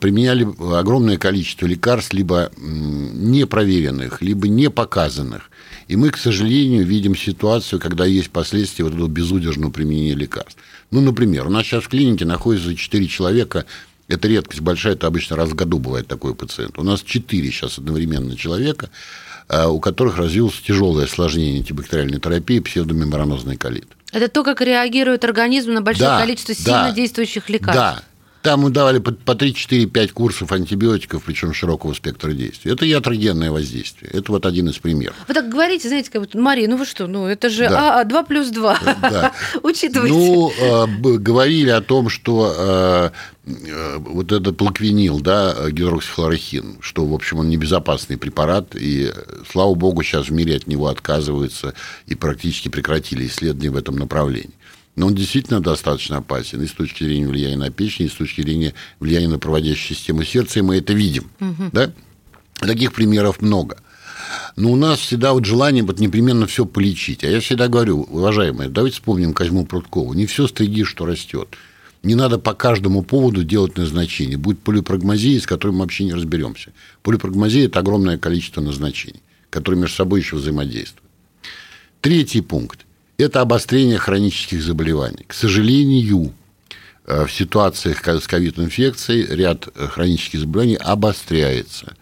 применяли 0.00 0.46
огромное 0.76 1.18
количество 1.18 1.66
лекарств, 1.66 2.12
либо 2.12 2.50
непроверенных, 2.56 4.22
либо 4.22 4.48
не 4.48 4.70
показанных. 4.70 5.50
И 5.88 5.96
мы, 5.96 6.10
к 6.10 6.16
сожалению, 6.16 6.86
видим 6.86 7.16
ситуацию, 7.16 7.80
когда 7.80 8.06
есть 8.06 8.30
последствия 8.30 8.84
вот 8.84 8.94
этого 8.94 9.08
безудержного 9.08 9.70
применения 9.70 10.14
лекарств. 10.14 10.58
Ну, 10.90 11.00
например, 11.00 11.46
у 11.46 11.50
нас 11.50 11.64
сейчас 11.64 11.84
в 11.84 11.88
клинике 11.88 12.24
находится 12.24 12.74
4 12.74 13.06
человека, 13.08 13.66
это 14.08 14.28
редкость 14.28 14.60
большая, 14.60 14.94
это 14.94 15.06
обычно 15.06 15.36
раз 15.36 15.50
в 15.50 15.54
году 15.54 15.78
бывает 15.78 16.06
такой 16.06 16.34
пациент. 16.34 16.78
У 16.78 16.82
нас 16.82 17.02
4 17.02 17.50
сейчас 17.50 17.78
одновременно 17.78 18.36
человека, 18.36 18.90
э, 19.48 19.66
у 19.66 19.80
которых 19.80 20.18
развилось 20.18 20.60
тяжелое 20.60 21.04
осложнение 21.04 21.58
антибактериальной 21.58 22.20
терапии, 22.20 22.60
псевдомембранозный 22.60 23.56
колит. 23.56 23.88
Это 24.12 24.28
то, 24.28 24.44
как 24.44 24.60
реагирует 24.60 25.24
организм 25.24 25.72
на 25.72 25.82
большое 25.82 26.10
да, 26.10 26.20
количество 26.20 26.54
сильно 26.54 26.84
да, 26.84 26.92
действующих 26.92 27.48
лекарств. 27.48 27.74
Да, 27.74 28.02
там 28.44 28.60
мы 28.60 28.70
давали 28.70 28.98
по 28.98 29.32
3-4-5 29.32 30.08
курсов 30.12 30.52
антибиотиков, 30.52 31.22
причем 31.24 31.54
широкого 31.54 31.94
спектра 31.94 32.32
действия. 32.32 32.72
Это 32.72 32.84
ятрогенное 32.84 33.50
воздействие. 33.50 34.10
Это 34.12 34.32
вот 34.32 34.44
один 34.44 34.68
из 34.68 34.76
примеров. 34.76 35.16
Вы 35.26 35.32
так 35.32 35.48
говорите, 35.48 35.88
знаете, 35.88 36.10
как 36.10 36.20
будто, 36.20 36.38
Мария, 36.38 36.68
ну 36.68 36.76
вы 36.76 36.84
что, 36.84 37.06
ну 37.06 37.26
это 37.26 37.48
же 37.48 37.66
да. 37.66 38.00
А, 38.00 38.04
2 38.04 38.22
плюс 38.24 38.50
2. 38.50 38.78
Да. 39.00 39.32
Учитывайте. 39.62 40.14
Ну, 40.14 40.52
э, 40.60 40.86
говорили 41.16 41.70
о 41.70 41.80
том, 41.80 42.10
что 42.10 42.54
э, 42.54 43.10
э, 43.46 43.96
вот 43.98 44.30
этот 44.30 44.58
плаквинил, 44.58 45.20
да, 45.20 45.70
гидроксихлорохин, 45.70 46.76
что, 46.80 47.06
в 47.06 47.14
общем, 47.14 47.38
он 47.38 47.48
небезопасный 47.48 48.18
препарат, 48.18 48.76
и, 48.76 49.10
слава 49.50 49.74
богу, 49.74 50.02
сейчас 50.02 50.26
в 50.28 50.32
мире 50.32 50.56
от 50.56 50.66
него 50.66 50.88
отказываются 50.88 51.72
и 52.06 52.14
практически 52.14 52.68
прекратили 52.68 53.26
исследования 53.26 53.70
в 53.70 53.76
этом 53.76 53.96
направлении. 53.96 54.52
Но 54.96 55.08
он 55.08 55.14
действительно 55.14 55.60
достаточно 55.60 56.18
опасен 56.18 56.62
и 56.62 56.66
с 56.66 56.72
точки 56.72 57.02
зрения 57.02 57.26
влияния 57.26 57.56
на 57.56 57.70
печень, 57.70 58.06
и 58.06 58.08
с 58.08 58.12
точки 58.12 58.42
зрения 58.42 58.74
влияния 59.00 59.28
на 59.28 59.38
проводящую 59.38 59.96
систему 59.96 60.24
сердца, 60.24 60.60
и 60.60 60.62
мы 60.62 60.76
это 60.76 60.92
видим. 60.92 61.30
Угу. 61.40 61.70
Да? 61.72 61.92
Таких 62.60 62.92
примеров 62.92 63.40
много. 63.40 63.78
Но 64.56 64.70
у 64.70 64.76
нас 64.76 65.00
всегда 65.00 65.32
вот 65.32 65.44
желание 65.44 65.82
вот 65.82 65.98
непременно 65.98 66.46
все 66.46 66.64
полечить. 66.64 67.24
А 67.24 67.28
я 67.28 67.40
всегда 67.40 67.68
говорю, 67.68 68.02
уважаемые, 68.02 68.68
давайте 68.68 68.94
вспомним 68.94 69.34
Козьму 69.34 69.66
Прудкову. 69.66 70.14
Не 70.14 70.26
все 70.26 70.46
стриги, 70.46 70.84
что 70.84 71.06
растет. 71.06 71.48
Не 72.04 72.14
надо 72.14 72.38
по 72.38 72.54
каждому 72.54 73.02
поводу 73.02 73.42
делать 73.42 73.76
назначение. 73.76 74.36
Будет 74.36 74.60
полипрагмазия, 74.60 75.40
с 75.40 75.46
которой 75.46 75.72
мы 75.72 75.80
вообще 75.80 76.04
не 76.04 76.14
разберемся. 76.14 76.72
Полипрагмазия– 77.02 77.64
это 77.66 77.80
огромное 77.80 78.18
количество 78.18 78.60
назначений, 78.60 79.22
которые 79.50 79.80
между 79.80 79.96
собой 79.96 80.20
еще 80.20 80.36
взаимодействуют. 80.36 81.02
Третий 82.00 82.42
пункт 82.42 82.83
это 83.18 83.40
обострение 83.40 83.98
хронических 83.98 84.62
заболеваний. 84.62 85.24
К 85.26 85.34
сожалению, 85.34 86.32
э, 87.06 87.26
в 87.26 87.32
ситуациях 87.32 88.06
с 88.06 88.26
ковид-инфекцией 88.26 89.26
ряд 89.34 89.68
э, 89.74 89.86
хронических 89.86 90.40
заболеваний 90.40 90.76
обостряется. 90.76 91.96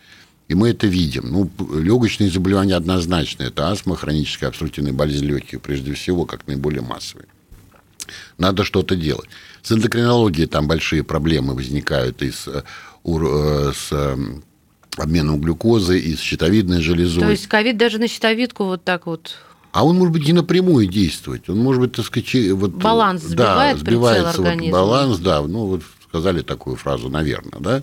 И 0.49 0.55
мы 0.55 0.71
это 0.71 0.87
видим. 0.87 1.31
Ну, 1.31 1.51
легочные 1.79 2.31
заболевания 2.31 2.75
однозначно. 2.75 3.45
Это 3.45 3.71
астма, 3.71 3.97
хроническая 3.97 4.49
обструктивная 4.49 4.93
болезнь 4.93 5.25
легких, 5.25 5.61
прежде 5.61 5.95
всего, 5.95 6.25
как 6.25 6.47
наиболее 6.47 6.83
массовые. 6.83 7.27
Надо 8.39 8.65
что-то 8.65 8.97
делать. 8.97 9.29
С 9.63 9.73
эндокринологией 9.73 10.49
там 10.49 10.67
большие 10.67 11.05
проблемы 11.05 11.55
возникают 11.55 12.23
и 12.23 12.31
с, 12.31 12.49
э, 12.49 13.73
с 13.75 14.19
обменом 14.99 15.41
глюкозы, 15.41 15.99
и 15.99 16.15
с 16.15 16.21
щитовидной 16.21 16.83
железой. 16.83 17.23
То 17.23 17.31
есть 17.31 17.47
ковид 17.47 17.77
даже 17.77 17.99
на 17.99 18.09
щитовидку 18.09 18.65
вот 18.65 18.85
так 18.85 19.07
вот 19.07 19.37
а 19.73 19.85
он 19.85 19.97
может 19.97 20.13
быть 20.13 20.27
не 20.27 20.35
напрямую 20.35 20.87
действовать. 20.87 21.49
Он 21.49 21.59
может 21.59 21.81
быть, 21.81 21.93
так 21.93 22.05
сказать, 22.05 22.35
вот, 22.53 22.73
баланс 22.73 23.23
сбивает, 23.23 23.79
да, 23.79 23.81
сбивается 23.81 24.43
вот 24.43 24.71
баланс, 24.71 25.19
да, 25.19 25.43
ну 25.43 25.67
вот 25.67 25.83
сказали 26.07 26.43
такую 26.43 26.77
фразу, 26.77 27.09
наверное, 27.09 27.59
да. 27.59 27.83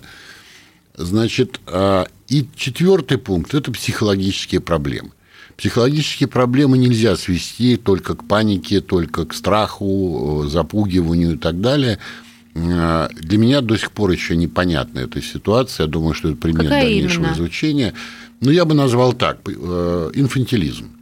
Значит, 0.96 1.60
а, 1.66 2.06
и 2.28 2.46
четвертый 2.54 3.18
пункт– 3.18 3.54
это 3.54 3.72
психологические 3.72 4.60
проблемы. 4.60 5.10
Психологические 5.56 6.28
проблемы 6.28 6.78
нельзя 6.78 7.16
свести 7.16 7.76
только 7.76 8.14
к 8.14 8.24
панике, 8.24 8.80
только 8.80 9.26
к 9.26 9.34
страху, 9.34 10.44
запугиванию 10.46 11.34
и 11.34 11.38
так 11.38 11.60
далее. 11.60 11.98
А, 12.54 13.08
для 13.14 13.36
меня 13.38 13.62
до 13.62 13.76
сих 13.76 13.90
пор 13.90 14.10
еще 14.10 14.36
непонятна 14.36 15.00
эта 15.00 15.20
ситуация. 15.20 15.86
Я 15.86 15.90
думаю, 15.90 16.14
что 16.14 16.28
это 16.28 16.36
предмет 16.36 16.64
Какая 16.64 16.84
дальнейшего 16.84 17.24
именно? 17.24 17.34
изучения. 17.34 17.94
Но 18.40 18.50
я 18.52 18.64
бы 18.64 18.74
назвал 18.74 19.12
так 19.12 19.40
э,– 19.46 20.10
инфантилизм. 20.14 20.99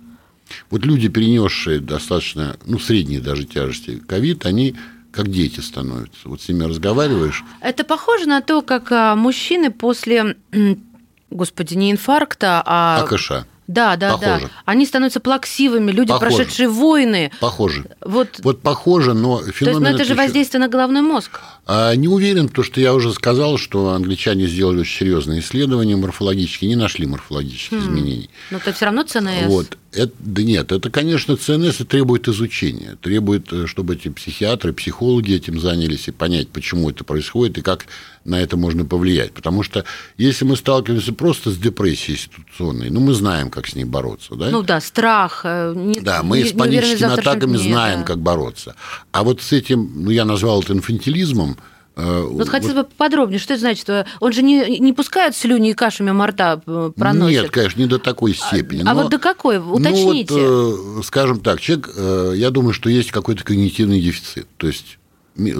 Вот 0.71 0.85
люди, 0.85 1.09
перенесшие 1.09 1.81
достаточно, 1.81 2.57
ну, 2.67 2.79
средние 2.79 3.21
даже 3.21 3.45
тяжести 3.45 3.97
ковид, 3.99 4.47
они 4.47 4.77
как 5.11 5.29
дети 5.29 5.61
становятся. 5.61 6.29
Вот 6.29 6.43
с 6.43 6.49
ними 6.49 6.65
разговариваешь. 6.65 7.45
Это 7.61 7.85
похоже 7.85 8.27
на 8.27 8.41
то, 8.41 8.63
как 8.63 8.93
а, 8.93 9.17
мужчины 9.17 9.71
после, 9.71 10.37
господи, 11.31 11.75
не 11.75 11.91
инфаркта, 11.91 12.63
а... 12.65 13.03
АКШ. 13.03 13.33
Да, 13.69 13.97
да, 13.97 14.17
похоже. 14.17 14.47
да. 14.47 14.51
Они 14.65 14.87
становятся 14.87 15.21
плаксивыми, 15.21 15.93
люди, 15.93 16.09
похоже. 16.09 16.37
прошедшие 16.37 16.69
войны. 16.71 17.31
Похоже. 17.39 17.85
Вот, 18.01 18.41
вот 18.43 18.63
похоже, 18.63 19.13
но 19.13 19.43
феномен... 19.43 19.53
То 19.53 19.71
есть, 19.71 19.81
ну, 19.81 19.87
это 19.89 20.05
же 20.05 20.13
еще... 20.15 20.23
воздействие 20.23 20.61
на 20.61 20.69
головной 20.69 21.03
мозг. 21.03 21.41
А, 21.67 21.95
не 21.95 22.09
уверен, 22.09 22.49
потому 22.49 22.65
что 22.65 22.81
я 22.81 22.95
уже 22.95 23.13
сказал, 23.13 23.59
что 23.59 23.91
англичане 23.91 24.47
сделали 24.47 24.81
очень 24.81 25.01
серьезные 25.01 25.41
исследования 25.41 25.97
морфологические, 25.97 26.71
не 26.71 26.77
нашли 26.77 27.07
морфологических 27.07 27.77
хм. 27.77 27.81
изменений. 27.81 28.31
Но 28.51 28.57
это 28.57 28.73
все 28.73 28.87
равно 28.87 29.03
ЦНС. 29.03 29.47
Вот. 29.49 29.77
Это, 29.93 30.13
да 30.19 30.43
нет, 30.43 30.71
это, 30.73 30.91
конечно, 30.91 31.37
ЦНС 31.37 31.81
и 31.81 31.85
требует 31.85 32.29
изучения. 32.29 32.97
Требует, 33.01 33.53
э, 33.53 33.67
чтобы 33.67 33.95
эти 33.95 34.09
психиатры, 34.09 34.73
психологи 34.73 35.35
этим 35.35 35.61
занялись 35.61 36.09
и 36.09 36.11
понять, 36.11 36.49
почему 36.49 36.91
это 36.91 37.05
происходит 37.05 37.59
и 37.59 37.63
как 37.63 37.87
на 38.25 38.41
это 38.41 38.57
можно 38.57 38.85
повлиять. 38.85 39.33
Потому 39.33 39.63
что 39.63 39.85
если 40.19 40.45
мы 40.45 40.57
сталкиваемся 40.57 41.13
просто 41.13 41.51
с 41.51 41.57
депрессией 41.57 42.19
ситуационной, 42.19 42.91
ну, 42.91 43.01
мы 43.01 43.15
знаем, 43.15 43.51
как 43.59 43.69
с 43.69 43.75
ней 43.75 43.85
бороться. 43.85 44.37
Да? 44.37 44.51
Ну 44.51 44.63
да, 44.63 44.81
страх. 44.81 45.41
Э, 45.45 45.73
не, 45.75 46.01
да, 46.01 46.23
мы 46.23 46.43
не, 46.43 46.49
с 46.49 46.53
паническими 46.53 47.13
атаками 47.13 47.57
дней, 47.57 47.73
знаем, 47.73 48.01
да. 48.01 48.07
как 48.07 48.19
бороться. 48.19 48.77
А 49.11 49.25
вот 49.25 49.43
с 49.43 49.53
этим, 49.53 49.91
ну, 50.05 50.11
я 50.11 50.25
назвал 50.25 50.63
это 50.63 50.73
инфантилизмом, 50.73 51.57
Э, 52.01 52.21
вот 52.31 52.49
хотелось 52.49 52.77
бы 52.77 52.85
подробнее, 52.85 53.41
что 53.41 53.55
это 53.55 53.61
значит? 53.61 53.91
Он 54.21 54.33
же 54.33 54.45
не, 54.45 54.79
не 54.79 54.93
пускает 54.93 55.35
слюни 55.35 55.71
и 55.71 55.75
кашу 55.75 56.05
мимо 56.05 56.29
рта 56.29 56.63
э, 56.65 56.93
проносит? 56.97 57.43
Нет, 57.43 57.51
конечно, 57.51 57.81
не 57.81 57.89
до 57.89 57.99
такой 57.99 58.35
степени. 58.35 58.87
А, 58.87 58.93
а 58.93 58.95
вот 58.95 59.11
до 59.11 59.19
какой? 59.19 59.59
Уточните. 59.59 60.33
Ну, 60.35 60.95
вот, 60.95 61.05
скажем 61.05 61.41
так, 61.41 61.61
человек, 61.61 61.91
я 62.37 62.51
думаю, 62.51 62.73
что 62.73 62.89
есть 62.89 63.11
какой-то 63.11 63.43
когнитивный 63.43 64.01
дефицит, 64.01 64.47
то 64.59 64.69
есть 64.69 64.99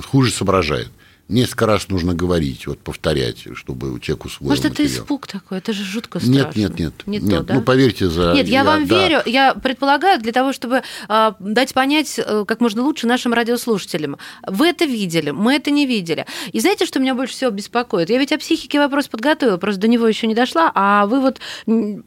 хуже 0.07 0.31
соображает 0.31 0.91
несколько 1.29 1.67
раз 1.67 1.89
нужно 1.89 2.15
говорить, 2.15 2.67
вот 2.67 2.79
повторять, 2.79 3.45
чтобы 3.55 3.93
у 3.93 3.99
человека 3.99 4.27
усвоил 4.27 4.51
Может, 4.51 4.65
материал. 4.65 4.91
это 4.91 4.97
испуг 4.97 5.27
такой? 5.27 5.59
Это 5.59 5.73
же 5.73 5.85
жутко 5.85 6.21
страшно. 6.21 6.39
Нет, 6.39 6.57
нет, 6.57 6.79
нет. 6.79 6.93
Не 7.07 7.19
нет. 7.19 7.41
То, 7.41 7.45
да? 7.45 7.55
Ну, 7.55 7.63
поверьте, 7.63 8.09
за... 8.09 8.33
Нет, 8.33 8.47
я, 8.47 8.61
я 8.61 8.65
вам 8.65 8.87
да. 8.87 8.99
верю. 8.99 9.23
Я 9.27 9.55
предполагаю, 9.55 10.21
для 10.21 10.33
того, 10.33 10.53
чтобы 10.53 10.83
э, 11.09 11.33
дать 11.39 11.75
понять 11.75 12.19
э, 12.19 12.45
как 12.47 12.61
можно 12.61 12.83
лучше 12.83 13.07
нашим 13.07 13.35
радиослушателям. 13.35 14.17
Вы 14.47 14.69
это 14.69 14.87
видели, 14.87 15.31
мы 15.31 15.55
это 15.55 15.71
не 15.71 15.87
видели. 15.87 16.27
И 16.53 16.61
знаете, 16.61 16.87
что 16.87 16.99
меня 16.99 17.15
больше 17.15 17.35
всего 17.35 17.51
беспокоит? 17.51 18.09
Я 18.11 18.19
ведь 18.19 18.33
о 18.33 18.39
психике 18.39 18.79
вопрос 18.79 19.09
подготовила, 19.09 19.59
просто 19.59 19.83
до 19.83 19.89
него 19.89 20.07
еще 20.09 20.27
не 20.27 20.35
дошла, 20.35 20.73
а 20.75 21.07
вы 21.07 21.21
вот, 21.21 21.41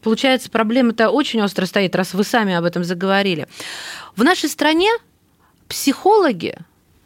получается, 0.02 0.50
проблема-то 0.50 1.10
очень 1.10 1.42
остро 1.42 1.66
стоит, 1.66 1.96
раз 1.96 2.14
вы 2.14 2.24
сами 2.24 2.54
об 2.54 2.66
этом 2.66 2.84
заговорили. 2.84 3.48
В 4.16 4.24
нашей 4.24 4.50
стране 4.50 4.90
психологи 5.68 6.58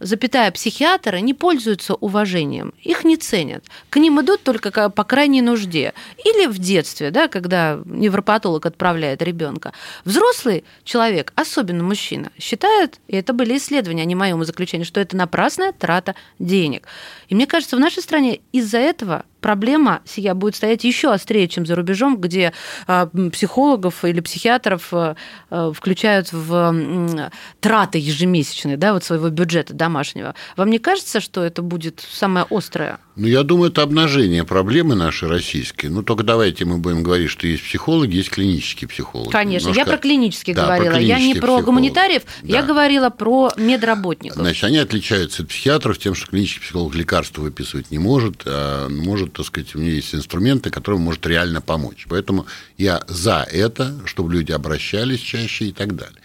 запятая 0.06 0.52
психиатры 0.52 1.20
не 1.22 1.34
пользуются 1.34 1.96
уважением, 1.96 2.74
их 2.84 3.04
не 3.04 3.18
ценят. 3.18 3.66
К 3.90 3.98
ним 3.98 4.22
идут 4.22 4.44
только 4.44 4.90
по 4.90 5.04
крайней 5.04 5.42
нужде. 5.42 5.94
Или 6.24 6.46
в 6.46 6.60
детстве, 6.60 7.12
да, 7.12 7.28
когда 7.28 7.80
невропатолог 7.86 8.66
отправляет 8.66 9.22
ребенка. 9.22 9.74
Взрослый 10.06 10.64
человек, 10.84 11.34
особенно 11.36 11.84
мужчина, 11.84 12.32
считает, 12.40 13.00
и 13.08 13.16
это 13.16 13.34
были 13.34 13.58
исследования, 13.58 14.04
а 14.04 14.06
не 14.06 14.16
моему 14.16 14.44
заключению, 14.44 14.86
что 14.86 15.00
это 15.00 15.18
напрасная 15.18 15.72
трата 15.72 16.16
денег. 16.38 16.88
И 17.30 17.36
мне 17.36 17.48
кажется, 17.48 17.76
в 17.76 17.80
нашей 17.80 18.04
стране 18.04 18.42
из-за 18.52 18.78
этого 18.78 19.26
проблема 19.42 20.02
сия 20.06 20.34
будет 20.34 20.56
стоять 20.56 20.84
еще 20.84 21.12
острее, 21.12 21.48
чем 21.48 21.66
за 21.66 21.76
рубежом, 21.76 22.18
где 22.18 22.54
а, 22.88 23.08
психологов 23.32 24.04
или 24.04 24.20
психиатров 24.20 24.88
а, 24.92 25.16
а, 25.50 25.72
включают 25.72 26.32
в 26.32 27.32
траты 27.60 27.98
ежемесячные, 27.98 28.78
да, 28.78 28.94
вот 28.94 29.04
своего 29.04 29.30
бюджета 29.30 29.74
домашнего. 29.74 30.36
Вам 30.58 30.70
не 30.70 30.80
кажется, 30.80 31.20
что 31.20 31.44
это 31.44 31.62
будет 31.62 32.06
самое 32.12 32.46
острое? 32.50 33.00
Ну, 33.16 33.28
я 33.28 33.44
думаю, 33.44 33.72
это 33.72 33.82
обнажение 33.82 34.44
проблемы 34.44 34.96
нашей 34.96 35.30
российской. 35.30 35.88
Ну, 35.88 36.04
только 36.04 36.24
давайте 36.24 36.66
мы 36.66 36.80
будем 36.80 37.02
говорить, 37.02 37.30
что 37.30 37.48
есть 37.48 37.64
психологи, 37.64 38.18
есть 38.18 38.30
клинические 38.30 38.90
психологи. 38.90 39.32
Конечно, 39.32 39.70
Немножко... 39.70 39.90
я 39.90 39.96
про 39.96 40.02
клинических 40.02 40.56
да, 40.56 40.66
говорила. 40.66 40.94
Про 40.94 41.02
я 41.02 41.20
не 41.20 41.34
про 41.34 41.40
психологов. 41.40 41.66
гуманитариев, 41.66 42.24
да. 42.42 42.58
я 42.58 42.64
говорила 42.64 43.10
про 43.10 43.52
медработников. 43.56 44.38
Значит, 44.38 44.66
они 44.66 44.80
отличаются 44.80 45.44
от 45.44 45.50
психиатров 45.50 45.98
тем, 45.98 46.14
что 46.14 46.28
клинический 46.28 46.62
психолог 46.62 46.94
лекарства 46.94 47.42
выписывать 47.42 47.90
не 47.90 48.00
может, 48.00 48.44
а 48.46 48.90
может, 48.90 49.32
так 49.32 49.46
сказать, 49.46 49.74
у 49.76 49.80
него 49.80 49.92
есть 49.92 50.14
инструменты, 50.14 50.70
которые 50.70 51.00
может 51.00 51.26
реально 51.26 51.62
помочь. 51.62 52.08
Поэтому 52.10 52.48
я 52.78 53.02
за 53.08 53.48
это, 53.50 53.98
чтобы 54.06 54.34
люди 54.34 54.52
обращались 54.52 55.22
чаще 55.22 55.66
и 55.66 55.72
так 55.72 55.96
далее. 55.96 56.20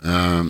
А, 0.00 0.44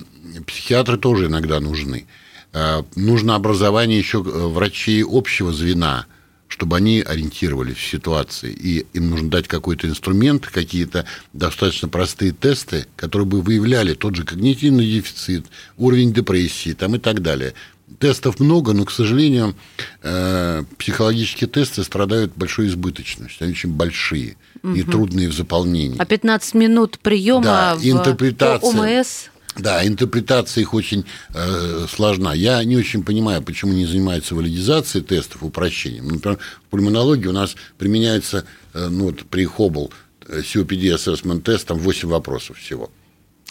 психиатры 0.46 0.96
тоже 0.96 1.26
иногда 1.26 1.60
нужны. 1.60 2.06
Э, 2.54 2.84
нужно 2.94 3.34
образование 3.34 3.98
еще 3.98 4.18
э, 4.18 4.20
врачей 4.22 5.04
общего 5.06 5.52
звена, 5.52 6.06
чтобы 6.46 6.76
они 6.76 7.00
ориентировались 7.00 7.76
в 7.76 7.90
ситуации. 7.90 8.52
И 8.52 8.86
им 8.92 9.10
нужно 9.10 9.28
дать 9.28 9.48
какой-то 9.48 9.88
инструмент, 9.88 10.46
какие-то 10.46 11.04
достаточно 11.32 11.88
простые 11.88 12.30
тесты, 12.32 12.86
которые 12.94 13.26
бы 13.26 13.42
выявляли 13.42 13.94
тот 13.94 14.14
же 14.14 14.24
когнитивный 14.24 14.86
дефицит, 14.86 15.46
уровень 15.76 16.12
депрессии 16.12 16.74
там, 16.74 16.94
и 16.94 16.98
так 16.98 17.22
далее. 17.22 17.54
Тестов 17.98 18.38
много, 18.38 18.72
но, 18.72 18.84
к 18.84 18.92
сожалению, 18.92 19.56
э, 20.02 20.62
психологические 20.78 21.48
тесты 21.48 21.82
страдают 21.82 22.32
большой 22.36 22.68
избыточностью. 22.68 23.44
Они 23.44 23.52
очень 23.52 23.70
большие 23.70 24.36
угу. 24.62 24.74
и 24.74 24.82
трудные 24.84 25.28
в 25.28 25.32
заполнении. 25.32 25.96
А 25.98 26.04
15 26.04 26.54
минут 26.54 27.00
приема 27.00 27.44
да, 27.44 27.74
в 27.74 27.84
интерпретация, 27.84 28.70
ОМС? 28.70 29.28
Да, 29.56 29.86
интерпретация 29.86 30.62
их 30.62 30.74
очень 30.74 31.04
э, 31.32 31.86
сложна. 31.88 32.34
Я 32.34 32.62
не 32.64 32.76
очень 32.76 33.04
понимаю, 33.04 33.42
почему 33.42 33.72
не 33.72 33.86
занимаются 33.86 34.34
валидизацией 34.34 35.04
тестов, 35.04 35.42
упрощением. 35.42 36.08
Например, 36.08 36.38
в 36.66 36.70
пульмонологии 36.70 37.28
у 37.28 37.32
нас 37.32 37.54
применяется, 37.78 38.44
э, 38.72 38.88
ну, 38.88 39.04
вот 39.04 39.24
при 39.26 39.44
Хоббл 39.44 39.92
COPD 40.26 40.94
Assessment 40.96 41.42
тест, 41.42 41.68
там 41.68 41.78
8 41.78 42.08
вопросов 42.08 42.58
всего. 42.58 42.90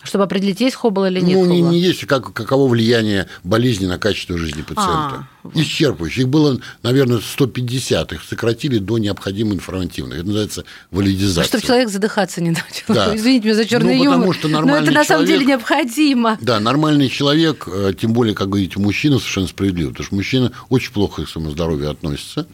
Чтобы 0.03 0.25
определить, 0.25 0.59
есть 0.59 0.75
хоббл 0.75 1.05
или 1.05 1.21
нет 1.21 1.37
Ну, 1.39 1.45
не, 1.45 1.61
не 1.61 1.79
есть, 1.79 2.05
как, 2.05 2.33
каково 2.33 2.67
влияние 2.67 3.27
болезни 3.43 3.85
на 3.85 3.97
качество 3.97 4.37
жизни 4.37 4.61
пациента. 4.61 5.27
А. 5.43 5.49
Исчерпывающе. 5.55 6.21
Их 6.21 6.27
было, 6.29 6.59
наверное, 6.83 7.19
150. 7.19 8.13
Их 8.13 8.23
сократили 8.23 8.79
до 8.79 8.97
необходимо 8.97 9.53
информативных. 9.53 10.17
Это 10.19 10.27
называется 10.27 10.65
валидизация. 10.91 11.45
Чтобы 11.45 11.65
человек 11.65 11.89
задыхаться 11.89 12.41
не 12.41 12.51
начал. 12.51 12.93
Да. 12.93 13.15
Извините 13.15 13.45
меня 13.45 13.55
за 13.55 13.65
черный 13.65 13.95
Ну, 13.97 14.03
юмор. 14.03 14.17
потому 14.19 14.33
что 14.33 14.47
но 14.49 14.75
это 14.77 14.91
на 14.91 15.03
самом 15.05 15.25
человек- 15.25 15.27
деле 15.27 15.45
необходимо. 15.45 16.37
Да, 16.41 16.59
нормальный 16.59 17.09
человек, 17.09 17.67
э, 17.67 17.93
тем 17.99 18.13
более, 18.13 18.35
как 18.35 18.49
говорите, 18.49 18.79
мужчина 18.79 19.19
совершенно 19.19 19.47
справедливо, 19.47 19.89
потому 19.89 20.05
что 20.05 20.15
мужчина 20.15 20.51
очень 20.69 20.91
плохо 20.91 21.23
к 21.25 21.29
своему 21.29 21.51
здоровью 21.51 21.89
относится. 21.89 22.45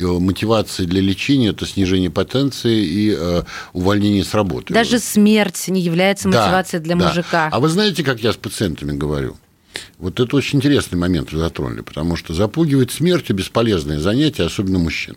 Его 0.00 0.18
мотивация 0.18 0.86
для 0.86 1.02
лечения– 1.02 1.48
это 1.50 1.66
снижение 1.66 2.10
потенции 2.10 2.82
и 2.82 3.14
э, 3.16 3.42
увольнение 3.74 4.24
с 4.24 4.32
работы. 4.32 4.72
Даже 4.72 4.98
смерть 4.98 5.68
не 5.68 5.82
является 5.82 6.30
Да, 6.30 6.40
мотивацией 6.40 6.82
для 6.82 6.96
да. 6.96 7.08
мужика. 7.08 7.48
А 7.52 7.60
вы 7.60 7.68
знаете, 7.68 8.02
как 8.02 8.20
я 8.20 8.32
с 8.32 8.36
пациентами 8.36 8.96
говорю? 8.96 9.36
Вот 9.98 10.18
это 10.18 10.34
очень 10.36 10.58
интересный 10.58 10.96
момент 10.98 11.32
вы 11.32 11.38
затронули, 11.38 11.82
потому 11.82 12.16
что 12.16 12.32
запугивать 12.32 12.90
смертью 12.90 13.36
бесполезное 13.36 14.00
занятие, 14.00 14.44
особенно 14.44 14.78
мужчин. 14.78 15.16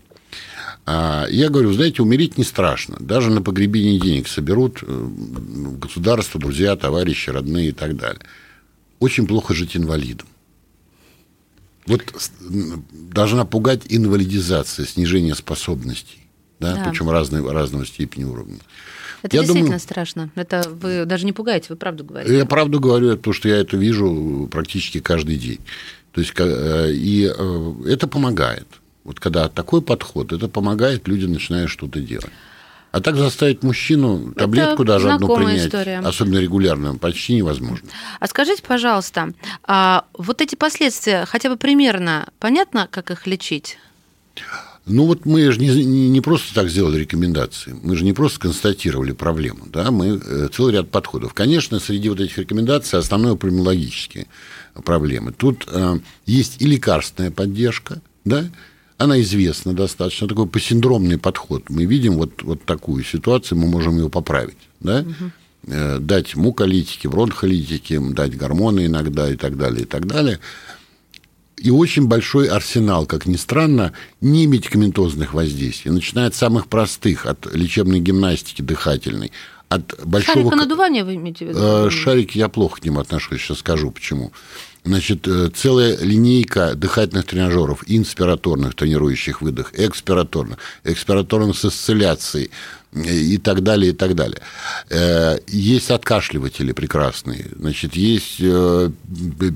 А, 0.86 1.28
Я 1.30 1.48
говорю, 1.48 1.72
знаете, 1.72 2.02
умереть 2.02 2.38
не 2.38 2.44
страшно. 2.44 2.98
Даже 3.00 3.32
на 3.32 3.42
погребении 3.42 3.98
денег 4.00 4.28
соберут 4.28 4.80
э, 4.82 5.08
государство, 5.80 6.42
друзья, 6.42 6.76
товарищи, 6.76 7.30
родные 7.30 7.70
и 7.70 7.72
так 7.72 7.96
далее. 7.96 8.22
Очень 9.00 9.28
плохо 9.28 9.54
жить 9.54 9.78
инвалидом. 9.78 10.28
Вот 11.88 12.02
должна 12.92 13.46
пугать 13.46 13.82
инвалидизация, 13.90 14.86
снижение 14.86 15.36
способностей. 15.36 16.20
Да? 16.60 16.76
Да. 16.76 16.90
Причем 16.90 17.10
разной, 17.10 17.50
разного 17.52 17.86
степени 17.86 18.24
уровня. 18.24 18.60
Это 19.22 19.38
я 19.38 19.42
действительно 19.42 19.66
думаю- 19.68 19.80
страшно. 19.80 20.32
Это 20.36 20.70
вы 20.70 21.06
даже 21.06 21.26
не 21.26 21.32
пугаете, 21.32 21.68
вы 21.70 21.76
правду 21.76 22.04
говорите. 22.04 22.36
Я 22.38 22.46
правду 22.46 22.80
говорю, 22.80 23.18
то, 23.18 23.34
что 23.34 23.50
я 23.50 23.58
это 23.58 23.78
вижу 23.78 24.48
практически 24.52 25.00
каждый 25.00 25.38
день. 25.38 25.60
То 26.12 26.22
есть, 26.22 26.34
э, 26.38 26.92
и 26.94 27.32
э, 27.36 27.74
это 27.88 28.08
помогает. 28.08 28.68
Вот 29.04 29.20
когда 29.20 29.50
такой 29.50 29.82
подход, 29.82 30.32
это 30.32 30.48
помогает, 30.48 31.08
люди 31.08 31.26
начинают 31.26 31.70
что-то 31.70 32.00
делать. 32.00 32.32
А 32.94 33.02
так 33.02 33.16
заставить 33.16 33.64
мужчину 33.64 34.34
таблетку 34.34 34.84
даже 34.86 35.12
одну 35.12 35.36
принять, 35.36 35.66
история. 35.66 35.98
особенно 35.98 36.38
регулярно, 36.38 36.96
почти 36.96 37.34
невозможно. 37.34 37.90
А 38.20 38.28
скажите, 38.28 38.62
пожалуйста, 38.62 39.34
а 39.64 40.06
вот 40.14 40.42
эти 40.42 40.54
последствия, 40.54 41.26
хотя 41.26 41.50
бы 41.50 41.58
примерно, 41.58 42.28
понятно, 42.38 42.88
как 42.92 43.10
их 43.10 43.26
лечить? 43.26 43.80
Ну 44.86 45.08
вот 45.08 45.26
мы 45.26 45.52
же 45.52 45.60
не, 45.60 45.84
не- 45.84 46.22
просто 46.22 46.54
так 46.54 46.70
сделали 46.70 47.00
рекомендации, 47.00 47.76
мы 47.82 47.96
же 47.96 48.04
не 48.04 48.14
просто 48.14 48.40
констатировали 48.40 49.12
проблему, 49.12 49.66
да, 49.66 49.90
мы 49.90 50.22
э, 50.24 50.50
целый 50.54 50.74
ряд 50.74 50.92
подходов. 50.92 51.34
Конечно, 51.34 51.80
среди 51.80 52.10
вот 52.10 52.20
этих 52.20 52.38
рекомендаций 52.38 53.00
основное 53.00 53.34
пульмонологические 53.34 54.28
проблемы. 54.86 55.32
Тут 55.32 55.66
э, 55.68 55.98
есть 56.28 56.62
и 56.62 56.68
лекарственная 56.68 57.32
поддержка, 57.32 58.02
да, 58.24 58.46
она 58.98 59.20
известна 59.22 59.74
достаточно, 59.74 60.28
такой 60.28 60.48
посиндромный 60.48 61.18
подход. 61.18 61.70
Мы 61.70 61.86
видим 61.86 62.14
вот, 62.14 62.44
вот 62.44 62.64
такую 62.64 63.04
ситуацию, 63.04 63.58
мы 63.58 63.68
можем 63.68 63.98
ее 63.98 64.10
поправить, 64.10 64.58
да, 64.80 65.06
Э, 65.66 65.98
дать 66.00 66.36
муколитики, 66.36 67.08
бронхолитики, 67.08 67.98
дать 68.12 68.36
гормоны 68.36 68.88
иногда 68.88 69.32
и 69.32 69.38
так 69.38 69.58
далее, 69.58 69.84
и 69.84 69.86
так 69.86 70.08
далее 70.08 70.40
и 71.56 71.70
очень 71.70 72.08
большой 72.08 72.50
арсенал, 72.50 73.06
как 73.06 73.26
ни 73.26 73.38
странно, 73.38 73.94
не 74.20 74.48
медикаментозных 74.48 75.34
воздействий. 75.34 75.92
Начиная 75.92 76.28
от 76.28 76.36
самых 76.36 76.68
простых, 76.68 77.26
от 77.26 77.46
лечебной 77.56 78.02
гимнастики 78.02 78.62
дыхательной, 78.62 79.32
от 79.70 79.98
большого... 80.04 80.40
Шарика 80.40 80.56
надувания 80.58 81.06
вы 81.06 81.16
имеете 81.16 81.46
в 81.46 81.50
виду? 81.50 81.60
Э, 81.62 81.90
Шарики 81.90 82.38
я 82.38 82.50
плохо 82.50 82.82
к 82.82 82.84
ним 82.84 83.00
отношусь, 83.00 83.40
сейчас 83.40 83.60
скажу 83.60 83.92
почему. 83.92 84.34
Значит, 84.86 85.28
э, 85.28 85.50
целая 85.56 85.98
линейка 85.98 86.76
дыхательных 86.76 87.26
тренажеров, 87.26 87.84
инспираторных, 87.88 88.76
тренирующих 88.76 89.42
выдох, 89.42 89.72
экспираторных, 89.74 90.58
экспираторных 90.84 91.58
с 91.58 91.66
осцилляцией 91.66 92.52
и 92.96 93.38
так 93.38 93.62
далее, 93.62 93.92
и 93.92 93.96
так 93.96 94.16
далее. 94.16 94.40
Э, 94.90 95.38
Есть 95.48 95.92
откашливатели 95.92 96.72
прекрасные, 96.72 97.48
значит, 97.58 97.96
есть 97.96 98.38
э, 98.40 98.90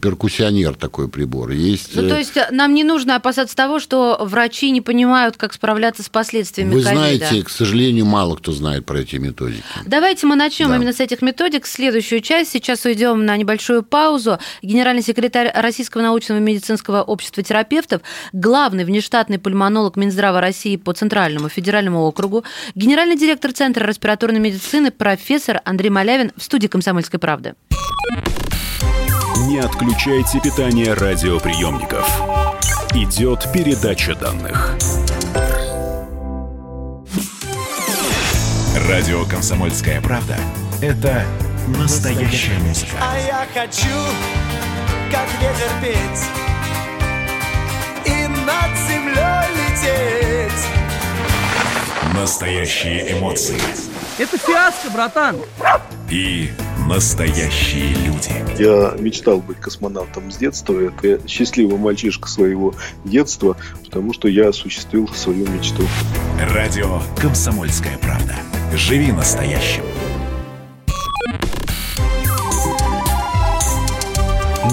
перкуссионер 0.02 0.76
такой 0.76 1.08
прибор, 1.08 1.52
есть... 1.52 1.96
Ну, 1.96 2.04
э, 2.04 2.10
то 2.10 2.18
есть 2.18 2.34
нам 2.52 2.74
не 2.74 2.84
нужно 2.84 3.16
опасаться 3.16 3.56
того, 3.56 3.80
что 3.80 4.18
врачи 4.22 4.72
не 4.72 4.82
понимают, 4.82 5.38
как 5.38 5.54
справляться 5.54 6.04
с 6.04 6.10
последствиями 6.10 6.74
Вы 6.74 6.84
ковида. 6.84 7.00
знаете, 7.00 7.44
к 7.44 7.50
сожалению, 7.50 8.06
мало 8.06 8.36
кто 8.36 8.52
знает 8.52 8.86
про 8.86 9.00
эти 9.00 9.18
методики. 9.18 9.64
Давайте 9.86 10.26
мы 10.28 10.36
начнем 10.36 10.70
Да. 10.70 10.76
именно 10.78 10.94
с 10.94 11.00
этих 11.00 11.22
методик. 11.22 11.66
Следующую 11.68 12.22
часть. 12.22 12.52
Сейчас 12.52 12.86
уйдем 12.86 13.26
на 13.26 13.38
небольшую 13.38 13.84
паузу. 13.84 14.40
Генеральный 14.62 15.04
секретарь 15.04 15.52
Российского 15.54 16.02
научного 16.02 16.40
и 16.40 16.42
медицинского 16.42 17.04
общества 17.04 17.44
терапевтов, 17.44 18.02
главный 18.34 18.84
внештатный 18.86 19.40
пульмонолог 19.40 19.96
Минздрава 19.96 20.42
России 20.42 20.76
по 20.76 20.94
Центральному 20.94 21.50
федеральному 21.50 22.02
округу, 22.06 22.44
генеральный 22.76 23.16
директор 23.18 23.27
Центра 23.36 23.86
респираторной 23.86 24.40
медицины, 24.40 24.90
профессор 24.90 25.60
Андрей 25.66 25.90
Малявин 25.90 26.32
в 26.38 26.44
студии 26.44 26.68
«Комсомольской 26.68 27.20
правды». 27.20 27.56
Не 29.48 29.60
отключайте 29.60 30.40
питание 30.40 30.94
радиоприемников. 30.94 32.08
Идет 32.94 33.52
передача 33.52 34.16
данных. 34.16 34.78
Радио 38.88 39.26
«Комсомольская 39.26 40.00
правда»— 40.02 40.38
это 40.82 41.26
настоящая 41.68 42.58
музыка. 42.60 42.92
А 43.02 43.18
я 43.18 43.46
хочу, 43.54 43.88
как 45.12 45.28
ветер 45.42 45.72
петь 45.82 46.24
И 48.06 48.28
над 48.46 48.78
землей 48.88 49.48
лететь 49.58 50.87
Настоящие 52.20 53.14
эмоции 53.14 53.60
Это 54.18 54.40
фиаско, 54.40 54.90
братан. 54.90 55.36
и 56.10 56.50
настоящие 56.88 57.94
люди. 57.94 58.32
Я 58.58 58.96
мечтал 58.98 59.38
быть 59.38 59.60
космонавтом 59.60 60.32
с 60.32 60.38
детства. 60.38 60.80
Это 60.80 61.08
я 61.08 61.28
счастливый 61.28 61.78
мальчишка 61.78 62.28
своего 62.28 62.74
детства, 63.06 63.56
потому 63.86 64.14
что 64.14 64.28
я 64.28 64.50
осуществил 64.50 65.08
свою 65.10 65.48
мечту. 65.48 65.84
Радио 66.56 67.02
«Комсомольская 67.22 68.00
правда». 68.00 68.36
Живи 68.74 69.12
настоящим. 69.12 69.84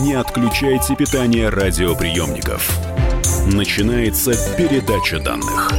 Не 0.01 0.15
отключайте 0.15 0.97
питание 0.97 1.51
радиоприемников. 1.51 2.71
Начинается 3.53 4.33
передача 4.57 5.19
данных. 5.19 5.71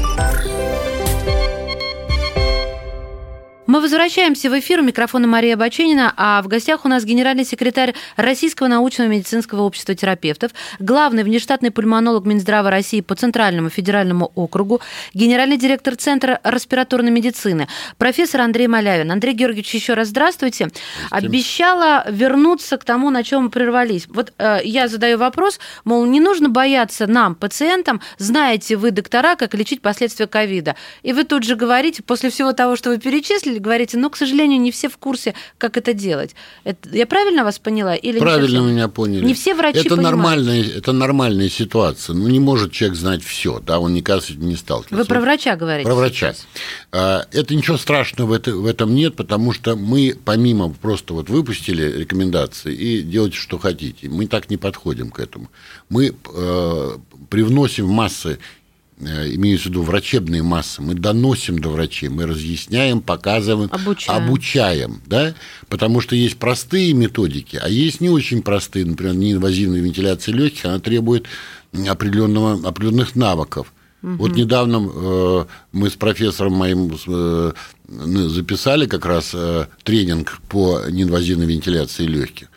Мы 3.75 3.81
возвращаемся 3.81 4.49
в 4.49 4.57
эфир. 4.57 4.79
У 4.79 4.83
микрофона 4.83 5.27
Мария 5.27 5.57
Баченина, 5.57 6.13
а 6.15 6.41
в 6.41 6.47
гостях 6.47 6.85
у 6.85 6.88
нас 6.88 7.03
генеральный 7.03 7.43
секретарь 7.43 7.93
Российского 8.15 8.69
научного 8.69 9.09
медицинского 9.09 9.63
общества 9.63 9.93
терапевтов, 9.93 10.51
главный 10.79 11.23
внештатный 11.23 11.71
пульмонолог 11.71 12.25
Минздрава 12.25 12.71
России 12.71 13.01
по 13.01 13.15
Центральному 13.15 13.69
федеральному 13.69 14.31
округу, 14.33 14.79
генеральный 15.13 15.57
директор 15.57 15.97
Центра 15.97 16.39
респираторной 16.45 17.11
медицины, 17.11 17.67
профессор 17.97 18.39
Андрей 18.39 18.67
Малявин. 18.67 19.11
Андрей 19.11 19.33
Георгиевич, 19.33 19.73
еще 19.73 19.93
раз 19.93 20.07
здравствуйте. 20.07 20.69
Обещала 21.11 22.05
вернуться 22.09 22.77
к 22.77 22.85
тому, 22.85 23.09
на 23.09 23.23
чем 23.23 23.43
мы 23.43 23.49
прервались. 23.49 24.07
Вот 24.07 24.31
э, 24.38 24.59
я 24.63 24.88
задаю 24.88 25.17
вопрос, 25.17 25.59
мол, 25.83 26.05
не 26.05 26.21
нужно 26.21 26.47
бояться 26.47 27.07
нам, 27.07 27.35
пациентам, 27.35 27.99
знаете 28.19 28.77
вы, 28.77 28.91
доктора, 28.91 29.35
как 29.35 29.53
лечить 29.53 29.81
последствия 29.81 30.27
ковида. 30.27 30.77
И 31.03 31.11
вы 31.11 31.25
тут 31.25 31.43
же 31.43 31.57
говорите, 31.57 32.03
после 32.03 32.29
всего 32.29 32.53
того, 32.53 32.77
что 32.77 32.91
вы 32.91 32.99
перечислили, 32.99 33.64
говорите, 33.65 33.97
но, 33.97 34.10
к 34.10 34.15
сожалению, 34.17 34.62
не 34.62 34.71
все 34.71 34.88
в 34.89 34.97
курсе, 34.97 35.34
как 35.58 35.75
это 35.78 35.93
делать. 35.93 36.36
Это, 36.63 36.88
я 36.95 37.06
правильно 37.06 37.43
вас 37.43 37.60
поняла? 37.60 37.95
Или 37.95 38.19
правильно 38.19 38.60
меня 38.60 38.88
поняли. 38.88 39.25
Не 39.25 39.34
все 39.34 39.56
врачи 39.56 39.80
это 39.80 39.89
понимают. 39.95 40.12
нормальная, 40.17 40.63
это 40.63 40.91
нормальная 40.93 41.49
ситуация. 41.49 42.13
Ну, 42.13 42.28
не 42.28 42.39
может 42.39 42.71
человек 42.71 42.97
знать 42.97 43.23
все, 43.23 43.60
да, 43.60 43.80
он 43.80 43.93
никогда 43.93 44.21
с 44.21 44.30
этим 44.30 44.47
не 44.47 44.56
сталкивался. 44.56 44.95
Вы 44.95 45.06
про 45.06 45.19
врача 45.19 45.56
говорите 45.56 45.86
Про 45.89 45.95
врача. 45.95 46.34
сейчас. 46.34 46.47
А, 46.91 47.25
Это 47.32 47.56
ничего 47.56 47.78
страшного 47.78 48.30
в, 48.30 48.34
это- 48.34 48.56
в 48.56 48.65
этом 48.65 48.93
нет, 48.95 49.15
потому 49.15 49.51
что 49.51 49.75
мы 49.75 50.15
помимо 50.23 50.69
просто 50.69 51.13
вот 51.13 51.30
выпустили 51.30 51.84
рекомендации 51.99 52.73
и 52.73 53.01
делайте, 53.01 53.38
что 53.38 53.58
хотите. 53.58 54.08
Мы 54.10 54.28
так 54.28 54.49
не 54.49 54.58
подходим 54.58 55.10
к 55.12 55.19
этому. 55.19 55.49
Мы 55.89 56.13
э, 56.34 56.97
привносим 57.30 57.88
массы, 57.88 58.39
имеется 58.99 59.67
в 59.67 59.71
виду 59.71 59.81
врачебные 59.84 60.41
массы, 60.41 60.81
мы 60.81 60.93
доносим 60.93 61.60
до 61.60 61.69
врачей, 61.69 62.10
мы 62.10 62.25
разъясняем, 62.25 63.01
показываем, 63.01 63.69
Обучаем. 63.71 64.23
обучаем, 64.23 65.01
да, 65.05 65.36
потому 65.67 65.99
что 65.99 66.15
есть 66.15 66.38
простые 66.38 66.93
методики, 66.93 67.60
а 67.62 67.67
есть 67.67 67.99
не 67.99 68.10
очень 68.10 68.41
простые, 68.41 68.86
например, 68.86 69.15
неинвазивная 69.15 69.81
вентиляция 69.81 70.34
легких, 70.34 70.65
она 70.65 70.79
требует 70.79 71.25
определенного, 71.88 72.67
определенных 72.67 73.15
навыков. 73.15 73.73
Вот 74.17 74.36
недавно 74.36 74.88
э, 74.93 75.45
мы 75.71 75.89
с 75.89 75.93
профессором 75.93 76.53
моим 76.53 76.95
э, 77.08 77.53
ну, 77.88 78.29
записали 78.29 78.86
как 78.86 79.03
раз 79.03 79.31
э, 79.34 79.65
тренинг 79.84 80.41
по 80.47 80.81
неинвазивной 80.89 81.47
вентиляции 81.47 82.05
легких. 82.05 82.49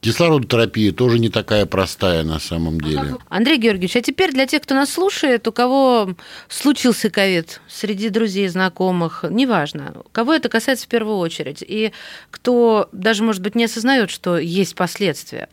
Кислородотерапия 0.00 0.92
тоже 0.92 1.18
не 1.18 1.28
такая 1.28 1.66
простая 1.66 2.22
на 2.22 2.38
самом 2.38 2.80
деле. 2.80 3.16
Андрей 3.28 3.58
Георгиевич, 3.58 3.96
а 3.96 4.00
теперь 4.00 4.32
для 4.32 4.46
тех, 4.46 4.62
кто 4.62 4.74
нас 4.74 4.90
слушает, 4.90 5.46
у 5.46 5.52
кого 5.52 6.14
случился 6.48 7.10
ковид, 7.10 7.60
среди 7.68 8.08
друзей, 8.08 8.48
знакомых, 8.48 9.24
неважно, 9.28 9.94
кого 10.12 10.32
это 10.32 10.48
касается 10.48 10.86
в 10.86 10.88
первую 10.88 11.18
очередь, 11.18 11.62
и 11.66 11.92
кто 12.30 12.88
даже, 12.92 13.22
может 13.22 13.42
быть, 13.42 13.54
не 13.54 13.64
осознает, 13.64 14.10
что 14.10 14.38
есть 14.38 14.74
последствия. 14.74 15.48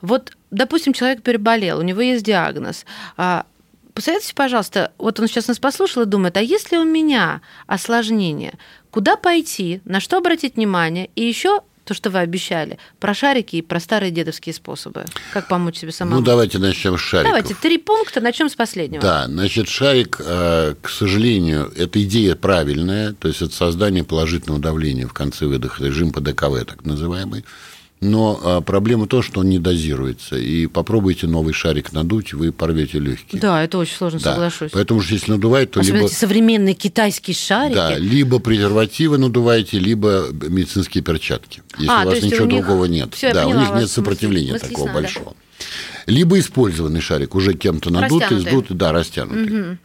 Вот, 0.00 0.36
допустим, 0.52 0.92
человек 0.92 1.22
переболел, 1.22 1.78
у 1.80 1.82
него 1.82 2.00
есть 2.00 2.24
диагноз. 2.24 2.84
а 3.16 3.46
Посоветуйте, 3.94 4.34
пожалуйста, 4.36 4.92
вот 4.96 5.18
он 5.18 5.26
сейчас 5.26 5.48
нас 5.48 5.58
послушал 5.58 6.04
и 6.04 6.06
думает, 6.06 6.36
а 6.36 6.40
если 6.40 6.76
у 6.76 6.84
меня 6.84 7.40
осложнение, 7.66 8.54
куда 8.92 9.16
пойти, 9.16 9.80
на 9.84 9.98
что 9.98 10.18
обратить 10.18 10.54
внимание, 10.54 11.10
и 11.16 11.24
еще 11.24 11.62
то, 11.88 11.94
что 11.94 12.10
вы 12.10 12.18
обещали, 12.18 12.78
про 13.00 13.14
шарики 13.14 13.56
и 13.56 13.62
про 13.62 13.80
старые 13.80 14.10
дедовские 14.10 14.54
способы. 14.54 15.06
Как 15.32 15.48
помочь 15.48 15.78
себе 15.78 15.90
самому? 15.90 16.20
Ну, 16.20 16.22
давайте 16.22 16.58
начнем 16.58 16.98
с 16.98 17.00
шариков. 17.00 17.32
Давайте, 17.32 17.54
три 17.54 17.78
пункта, 17.78 18.20
начнем 18.20 18.50
с 18.50 18.54
последнего. 18.54 19.00
Да, 19.00 19.26
значит, 19.26 19.68
шарик, 19.68 20.20
э, 20.20 20.74
к 20.82 20.90
сожалению, 20.90 21.72
эта 21.74 22.02
идея 22.04 22.34
правильная, 22.34 23.14
то 23.14 23.28
есть 23.28 23.40
это 23.40 23.54
создание 23.54 24.04
положительного 24.04 24.60
давления 24.60 25.06
в 25.06 25.14
конце 25.14 25.46
выдоха, 25.46 25.82
режим 25.82 26.12
ПДКВ 26.12 26.66
так 26.66 26.84
называемый. 26.84 27.46
Но 28.00 28.40
э, 28.42 28.60
проблема 28.64 29.04
в 29.06 29.08
том, 29.08 29.22
что 29.22 29.40
он 29.40 29.48
не 29.48 29.58
дозируется. 29.58 30.36
И 30.36 30.68
попробуйте 30.68 31.26
новый 31.26 31.52
шарик 31.52 31.92
надуть, 31.92 32.32
вы 32.32 32.52
порвете 32.52 33.00
легкие. 33.00 33.40
Да, 33.40 33.62
это 33.64 33.76
очень 33.78 33.96
сложно, 33.96 34.20
Да. 34.20 34.34
соглашусь. 34.34 34.70
Поэтому 34.72 35.00
что 35.00 35.14
если 35.14 35.32
надувает, 35.32 35.72
то 35.72 35.80
Особенно 35.80 36.02
либо, 36.02 36.08
современные 36.12 36.74
китайские 36.74 37.34
шарики. 37.34 37.74
да, 37.74 37.98
либо 37.98 38.38
презервативы 38.38 39.18
надуваете, 39.18 39.80
либо 39.80 40.26
медицинские 40.32 41.02
перчатки. 41.02 41.62
Если 41.76 41.88
А, 41.92 42.00
у 42.00 42.02
то 42.02 42.06
вас 42.10 42.14
есть 42.14 42.26
у 42.26 42.30
ничего 42.30 42.46
них- 42.46 42.64
другого 42.64 42.84
нет. 42.84 43.14
Всё, 43.14 43.32
да, 43.34 43.42
поняла 43.42 43.56
у 43.56 43.60
них 43.62 43.70
вас. 43.70 43.80
нет 43.80 43.90
сопротивления 43.90 44.52
Мысли- 44.52 44.68
такого 44.68 44.86
надо. 44.86 45.00
большого. 45.00 45.34
Либо 46.06 46.38
использованный 46.38 47.00
шарик, 47.00 47.34
уже 47.34 47.54
кем-то 47.54 47.90
надутый, 47.90 48.38
сдутый, 48.38 48.76
да, 48.76 48.92
растянутый. 48.92 49.78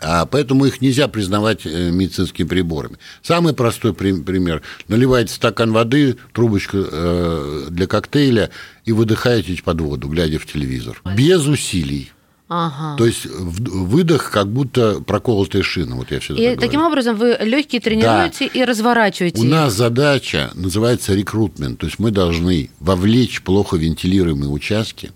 А 0.00 0.26
поэтому 0.26 0.64
их 0.66 0.80
нельзя 0.80 1.08
признавать 1.08 1.66
э, 1.66 1.90
медицинскими 1.90 2.46
приборами. 2.46 2.98
Самый 3.22 3.52
простой 3.52 3.92
при- 3.94 4.20
пример. 4.22 4.62
Наливаете 4.86 5.32
стакан 5.34 5.72
воды, 5.72 6.16
трубочку 6.32 6.76
э, 6.78 7.66
для 7.70 7.86
коктейля 7.86 8.50
и 8.84 8.92
выдыхаете 8.92 9.60
под 9.62 9.80
воду, 9.80 10.08
глядя 10.08 10.38
в 10.38 10.46
телевизор. 10.46 11.00
Без 11.16 11.46
усилий. 11.46 12.12
Ага. 12.50 12.96
То 12.96 13.04
есть 13.04 13.26
выдох 13.26 14.30
как 14.30 14.48
будто 14.48 15.00
проколотая 15.00 15.62
шина. 15.62 15.96
Вот 15.96 16.10
я 16.10 16.20
всегда 16.20 16.40
И 16.40 16.44
говорю. 16.46 16.60
таким 16.60 16.80
образом 16.80 17.16
вы 17.16 17.36
легкие 17.42 17.80
тренируете 17.80 18.46
и 18.46 18.64
разворачиваете. 18.64 19.38
У 19.40 19.44
их. 19.44 19.50
нас 19.50 19.74
задача 19.74 20.50
называется 20.54 21.12
рекрутмент. 21.14 21.78
То 21.80 21.86
есть 21.86 21.98
мы 21.98 22.10
должны 22.10 22.70
вовлечь 22.80 23.42
плохо 23.42 23.76
вентилируемые 23.76 24.48
участки, 24.48 25.10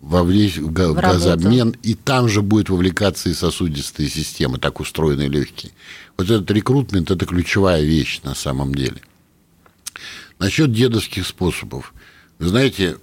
вовлечь 0.00 0.56
в, 0.58 0.70
В 0.70 0.94
газообмен, 0.94 1.74
и 1.82 1.94
там 1.94 2.28
же 2.28 2.42
будет 2.42 2.68
вовлекаться 2.70 3.28
и 3.28 3.34
сосудистые 3.34 4.08
системы, 4.08 4.58
так 4.58 4.80
устроены 4.80 5.22
легкие. 5.22 5.72
Вот 6.16 6.30
этот 6.30 6.50
рекрутмент– 6.50 7.10
это 7.10 7.26
ключевая 7.26 7.82
вещь 7.82 8.20
на 8.22 8.34
самом 8.34 8.74
деле. 8.74 9.00
Насчет 10.38 10.72
дедовских 10.72 11.26
способов. 11.26 11.92
Вы 12.38 12.48
знаете, 12.48 12.96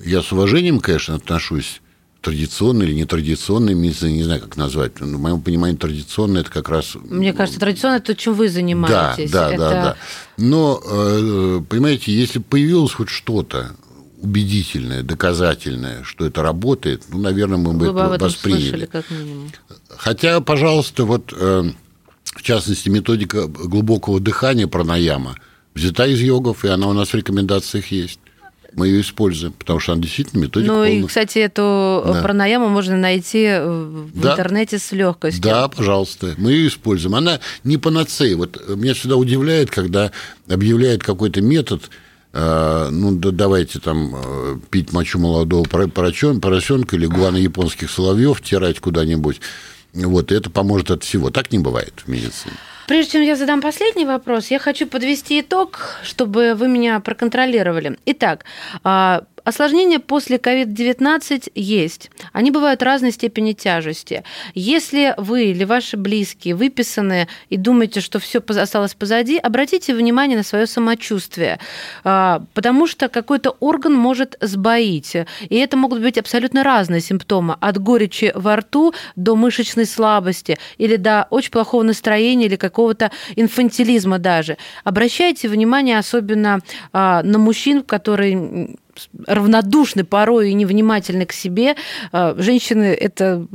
я 0.00 0.22
с 0.22 0.32
уважением, 0.32 0.80
конечно, 0.80 1.14
отношусь 1.14 1.80
к 2.20 2.24
традиционной 2.24 2.86
или 2.86 2.94
нетрадиционной 2.94 3.74
медицине, 3.74 4.14
не 4.16 4.24
знаю, 4.24 4.40
как 4.40 4.56
назвать. 4.56 5.00
Но, 5.00 5.18
в 5.18 5.20
моем 5.20 5.40
понимании, 5.40 5.76
традиционная– 5.76 6.40
это 6.42 6.50
как 6.50 6.68
раз 6.68 6.96
Мне 6.96 7.32
кажется, 7.32 7.60
традиционно 7.60 7.96
это 7.96 8.06
то, 8.06 8.16
чем 8.16 8.34
вы 8.34 8.48
занимаетесь. 8.48 9.30
да, 9.30 9.48
да, 9.48 9.54
Это- 9.54 9.58
да, 9.58 9.70
да. 9.82 9.96
Но, 10.36 10.82
э, 10.84 11.60
понимаете, 11.68 12.12
если 12.12 12.40
появилось 12.40 12.92
хоть 12.92 13.08
что-то 13.08 13.76
убедительное, 14.22 15.02
доказательное, 15.02 16.02
что 16.04 16.24
это 16.26 16.42
работает, 16.42 17.02
ну, 17.10 17.18
наверное, 17.18 17.58
мы 17.58 17.72
бы 17.72 17.90
Вы 17.90 18.00
это 18.00 18.14
об 18.14 18.22
восприняли. 18.22 18.60
слышали, 18.62 18.86
как 18.86 19.10
минимум. 19.10 19.50
Хотя, 19.88 20.40
пожалуйста, 20.40 21.04
вот, 21.04 21.32
э, 21.36 21.64
в 22.24 22.42
частности, 22.42 22.88
методика 22.88 23.46
глубокого 23.46 24.20
дыхания 24.20 24.66
пранаяма 24.66 25.36
взята 25.74 26.06
из 26.06 26.20
йогов, 26.20 26.64
и 26.64 26.68
она 26.68 26.86
у 26.88 26.92
нас 26.92 27.08
в 27.08 27.14
рекомендациях 27.14 27.86
есть. 27.90 28.20
Мы 28.74 28.88
ее 28.88 29.02
используем, 29.02 29.52
потому 29.52 29.80
что 29.80 29.92
она 29.92 30.00
действительно 30.00 30.40
методика 30.40 30.72
Ну 30.72 30.82
и, 30.84 30.88
полная. 30.92 31.08
кстати, 31.08 31.38
эту 31.40 32.02
Да. 32.06 32.22
пранаяму 32.22 32.68
можно 32.68 32.96
найти 32.96 33.46
в 33.60 34.10
Да. 34.14 34.32
интернете 34.32 34.78
с 34.78 34.92
легкостью. 34.92 35.42
Да, 35.42 35.68
пожалуйста, 35.68 36.34
мы 36.38 36.52
ее 36.52 36.68
используем. 36.68 37.14
Она 37.16 37.40
не 37.64 37.76
панацея. 37.76 38.34
Вот 38.34 38.56
э, 38.66 38.74
меня 38.76 38.94
всегда 38.94 39.16
удивляет, 39.16 39.70
когда 39.70 40.10
объявляют 40.48 41.02
какой-то 41.02 41.42
метод, 41.42 41.82
э, 41.84 41.88
ну, 42.90 43.12
да, 43.12 43.30
давайте 43.30 43.78
там 43.78 44.14
э, 44.14 44.56
пить 44.70 44.92
мочу 44.92 45.18
молодого 45.18 45.64
поросенка 45.64 46.96
или 46.96 47.06
гуана 47.06 47.36
японских 47.36 47.90
соловьев, 47.90 48.40
тирать 48.40 48.80
куда-нибудь. 48.80 49.40
Вот, 49.92 50.32
это 50.32 50.48
поможет 50.48 50.90
от 50.90 51.04
всего. 51.04 51.30
Так 51.30 51.52
не 51.52 51.58
бывает 51.58 51.92
в 52.04 52.08
медицине. 52.08 52.54
Прежде 52.88 53.12
чем 53.12 53.22
я 53.22 53.36
задам 53.36 53.60
последний 53.60 54.04
вопрос, 54.04 54.50
я 54.50 54.58
хочу 54.58 54.86
подвести 54.86 55.40
итог, 55.40 55.98
чтобы 56.02 56.54
вы 56.54 56.68
меня 56.68 57.00
проконтролировали. 57.00 57.98
Итак, 58.06 58.44
а, 58.82 59.22
осложнения 59.44 59.98
после 59.98 60.36
COVID-19 60.36 61.52
есть. 61.54 62.10
Они 62.32 62.50
бывают 62.50 62.82
разной 62.82 63.12
степени 63.12 63.52
тяжести. 63.52 64.24
Если 64.54 65.14
вы 65.16 65.46
или 65.46 65.64
ваши 65.64 65.96
близкие 65.96 66.54
выписаны 66.54 67.28
и 67.48 67.56
думаете, 67.56 68.00
что 68.00 68.18
все 68.18 68.42
осталось 68.46 68.94
позади, 68.94 69.38
обратите 69.38 69.94
внимание 69.94 70.36
на 70.36 70.44
свое 70.44 70.66
самочувствие, 70.66 71.58
а, 72.04 72.44
потому 72.54 72.86
что 72.86 73.08
какой-то 73.08 73.56
орган 73.60 73.94
может 73.94 74.36
сбоить. 74.40 75.14
И 75.14 75.56
это 75.56 75.76
могут 75.76 76.00
быть 76.00 76.18
абсолютно 76.18 76.62
разные 76.62 77.00
симптомы. 77.00 77.56
От 77.60 77.78
горечи 77.78 78.32
во 78.34 78.56
рту 78.56 78.94
до 79.16 79.36
мышечной 79.36 79.86
слабости 79.86 80.58
или 80.78 80.96
до 80.96 81.26
очень 81.30 81.50
плохого 81.50 81.82
настроения 81.82 82.46
или 82.46 82.56
какого-то 82.56 83.10
инфантилизма 83.36 84.18
даже. 84.18 84.56
Обращайте 84.84 85.48
внимание 85.48 85.98
особенно 85.98 86.60
а, 86.92 87.22
на 87.22 87.38
мужчин, 87.38 87.82
которые 87.82 88.76
равнодушны 89.26 90.04
порой 90.04 90.50
и 90.50 90.54
невнимательны 90.54 91.26
к 91.26 91.32
себе. 91.32 91.76
А, 92.12 92.34
Женщины 92.38 92.84
это 92.84 93.46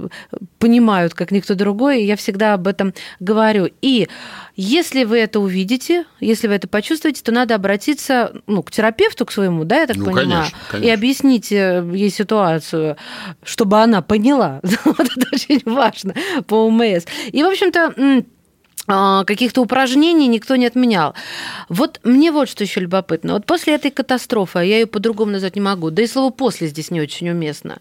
понимают, 0.60 1.13
как 1.13 1.32
никто 1.32 1.56
другой, 1.56 2.02
и 2.02 2.06
я 2.06 2.15
всегда 2.15 2.54
об 2.54 2.67
этом 2.67 2.93
говорю. 3.19 3.69
И 3.82 4.08
если 4.56 5.04
вы 5.04 5.19
это 5.19 5.39
увидите, 5.39 6.06
если 6.19 6.47
вы 6.47 6.56
это 6.56 6.67
почувствуете, 6.67 7.21
то 7.23 7.32
надо 7.32 7.56
обратиться 7.56 8.34
ну, 8.47 8.63
к 8.63 8.71
терапевту, 8.71 9.26
к 9.26 9.32
своему, 9.32 9.63
да, 9.63 9.82
я 9.82 9.88
так 9.88 9.97
Ну, 9.97 10.06
понимаю, 10.06 10.28
конечно, 10.28 10.58
и 10.58 10.71
конечно. 10.71 10.93
объяснить 10.93 11.52
э, 11.52 11.89
ей 11.93 12.10
ситуацию, 12.10 12.97
чтобы 13.43 13.80
она 13.82 14.02
поняла. 14.02 14.62
Вот 14.86 15.00
это 15.00 15.28
очень 15.34 15.62
важно 15.65 16.13
по 16.47 16.65
ОМС. 16.67 17.06
И, 17.32 17.43
в 17.43 17.47
общем-то, 17.47 18.23
каких-то 18.88 19.62
упражнений 19.62 20.28
никто 20.28 20.56
не 20.56 20.65
отменял. 20.65 21.13
Вот 21.69 22.00
мне 22.04 22.32
вот 22.32 22.50
что 22.50 22.63
еще 22.63 22.80
любопытно. 22.80 23.34
Вот 23.34 23.45
после 23.45 23.76
этой 23.76 23.91
катастрофы, 23.91 24.60
а 24.60 24.63
я 24.63 24.80
ее 24.80 24.88
по-другому 24.88 25.32
назвать 25.32 25.56
не 25.56 25.62
могу, 25.62 25.91
да 25.91 26.02
и 26.02 26.08
слово 26.08 26.32
«после» 26.32 26.67
здесь 26.67 26.91
не 26.91 27.02
очень 27.02 27.30
уместно. 27.30 27.80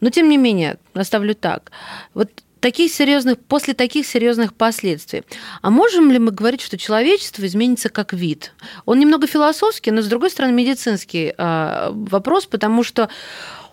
Но, 0.00 0.10
тем 0.10 0.28
не 0.28 0.36
менее, 0.36 0.78
оставлю 0.94 1.34
так. 1.34 1.70
Вот 2.14 2.30
таких 2.60 2.92
серьезных, 2.92 3.38
после 3.38 3.74
таких 3.74 4.06
серьезных 4.06 4.54
последствий. 4.54 5.22
А 5.62 5.70
можем 5.70 6.10
ли 6.10 6.18
мы 6.18 6.32
говорить, 6.32 6.60
что 6.60 6.76
человечество 6.76 7.46
изменится 7.46 7.88
как 7.88 8.12
вид? 8.12 8.52
Он 8.84 8.98
немного 8.98 9.26
философский, 9.26 9.90
но, 9.90 10.02
с 10.02 10.06
другой 10.06 10.30
стороны, 10.30 10.52
медицинский 10.52 11.34
а, 11.38 11.90
вопрос, 11.92 12.46
потому 12.46 12.82
что 12.82 13.08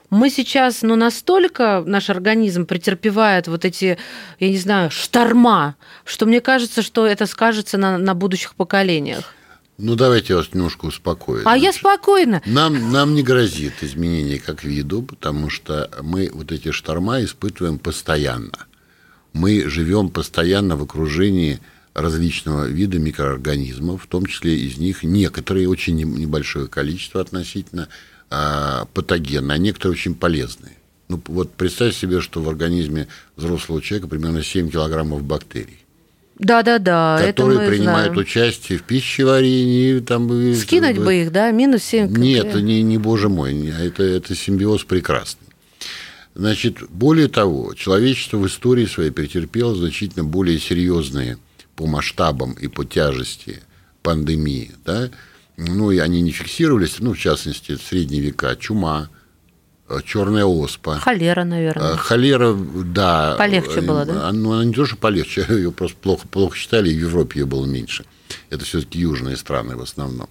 мы 0.10 0.30
сейчас, 0.30 0.82
ну, 0.82 0.96
настолько 0.96 1.84
наш 1.86 2.10
организм 2.10 2.65
претерпевает 2.65 3.48
вот 3.48 3.65
эти, 3.65 3.98
я 4.39 4.50
не 4.50 4.58
знаю, 4.58 4.91
шторма, 4.91 5.76
что 6.04 6.26
мне 6.26 6.41
кажется, 6.41 6.82
что 6.82 7.06
это 7.06 7.26
скажется 7.26 7.78
на, 7.78 7.98
на 7.98 8.13
будущих 8.13 8.56
поколениях. 8.56 9.34
Ну, 9.78 9.96
давайте 9.96 10.34
я 10.34 10.38
вас 10.38 10.54
немножко 10.54 10.86
успокою. 10.86 11.41
А 11.46 11.58
я 11.58 11.74
спокойно. 11.74 12.41
Нам, 12.46 12.94
нам 12.94 13.13
не 13.13 13.24
грозит 13.24 13.74
изменение 13.82 14.39
как 14.39 14.63
виду, 14.63 15.02
потому 15.02 15.50
что 15.50 15.89
мы 16.02 16.30
вот 16.34 16.52
эти 16.52 16.72
шторма 16.72 17.22
испытываем 17.24 17.78
постоянно. 17.78 18.68
Мы 19.34 19.68
живем 19.68 20.10
постоянно 20.10 20.78
в 20.78 20.84
окружении 20.84 21.60
различного 21.94 22.65
вида 22.68 23.00
микроорганизмов, 23.00 24.04
в 24.04 24.08
том 24.08 24.26
числе 24.26 24.58
из 24.58 24.78
них 24.78 25.04
некоторые, 25.04 25.68
очень 25.68 25.96
небольшое 25.98 26.68
количество 26.68 27.20
относительно 27.20 27.89
а, 28.30 28.86
патогенны, 28.94 29.52
а 29.52 29.58
некоторые 29.58 29.94
очень 29.94 30.16
полезные. 30.16 30.74
Ну, 31.08 31.22
вот 31.28 31.54
представь 31.54 31.96
себе, 31.96 32.20
что 32.22 32.42
в 32.42 32.50
организме 32.50 33.08
взрослого 33.36 33.82
человека 33.82 34.08
примерно 34.08 34.44
7 34.44 34.70
килограммов 34.70 35.24
бактерий. 35.24 35.80
Да, 36.40 36.64
да, 36.64 36.80
да. 36.80 37.22
Которые 37.26 37.60
это 37.62 37.70
принимают 37.70 38.08
знаем. 38.08 38.18
участие 38.18 38.78
в 38.78 38.84
пищеварении. 38.84 40.00
Там, 40.00 40.54
Скинуть 40.56 40.98
бы 40.98 41.16
их, 41.16 41.32
да, 41.32 41.52
минус 41.52 41.84
7 41.84 42.12
Нет, 42.18 42.54
не, 42.56 42.82
не 42.82 42.98
боже 42.98 43.30
мой, 43.30 43.54
не- 43.54 43.70
это, 43.70 44.04
это 44.04 44.36
симбиоз 44.36 44.84
прекрасный. 44.84 45.48
Значит, 46.34 46.90
более 46.90 47.30
того, 47.30 47.74
человечество 47.76 48.38
в 48.38 48.48
истории 48.48 48.86
своей 48.86 49.12
претерпело 49.12 49.74
значительно 49.74 50.26
более 50.26 50.60
серьезные 50.60 51.38
по 51.78 51.86
масштабам 51.86 52.54
и 52.54 52.68
по 52.68 52.84
тяжести 52.84 53.62
пандемии, 54.04 54.72
да, 54.86 55.10
ну, 55.58 55.91
и 55.91 55.98
они 56.00 56.22
не 56.22 56.32
фиксировались, 56.32 56.98
ну, 57.00 57.13
в 57.13 57.18
частности, 57.18 57.76
в 57.76 57.82
средние 57.82 58.22
века, 58.22 58.56
чума, 58.56 59.10
э, 59.89 60.00
черная 60.06 60.46
оспа, 60.46 61.00
Холера, 61.00 61.44
наверное. 61.44 61.94
Э, 61.94 61.98
Холера, 61.98 62.54
да. 62.54 63.36
Полегче 63.38 63.82
было, 63.82 64.06
да? 64.06 64.30
Э, 64.30 64.32
Ну, 64.32 64.52
она 64.52 64.65
не 64.65 64.74
то, 64.74 64.86
что 64.86 64.98
полегче, 64.98 65.46
ее 65.50 65.72
просто 65.72 65.98
плохо, 65.98 66.28
плохо 66.28 66.58
считали, 66.58 66.89
и 66.89 66.98
в 66.98 67.02
Европе 67.02 67.39
ее 67.41 67.46
было 67.46 67.65
меньше. 67.65 68.06
Это 68.50 68.65
все-таки 68.65 69.00
южные 69.00 69.38
страны 69.38 69.76
в 69.76 69.82
основном. 69.82 70.30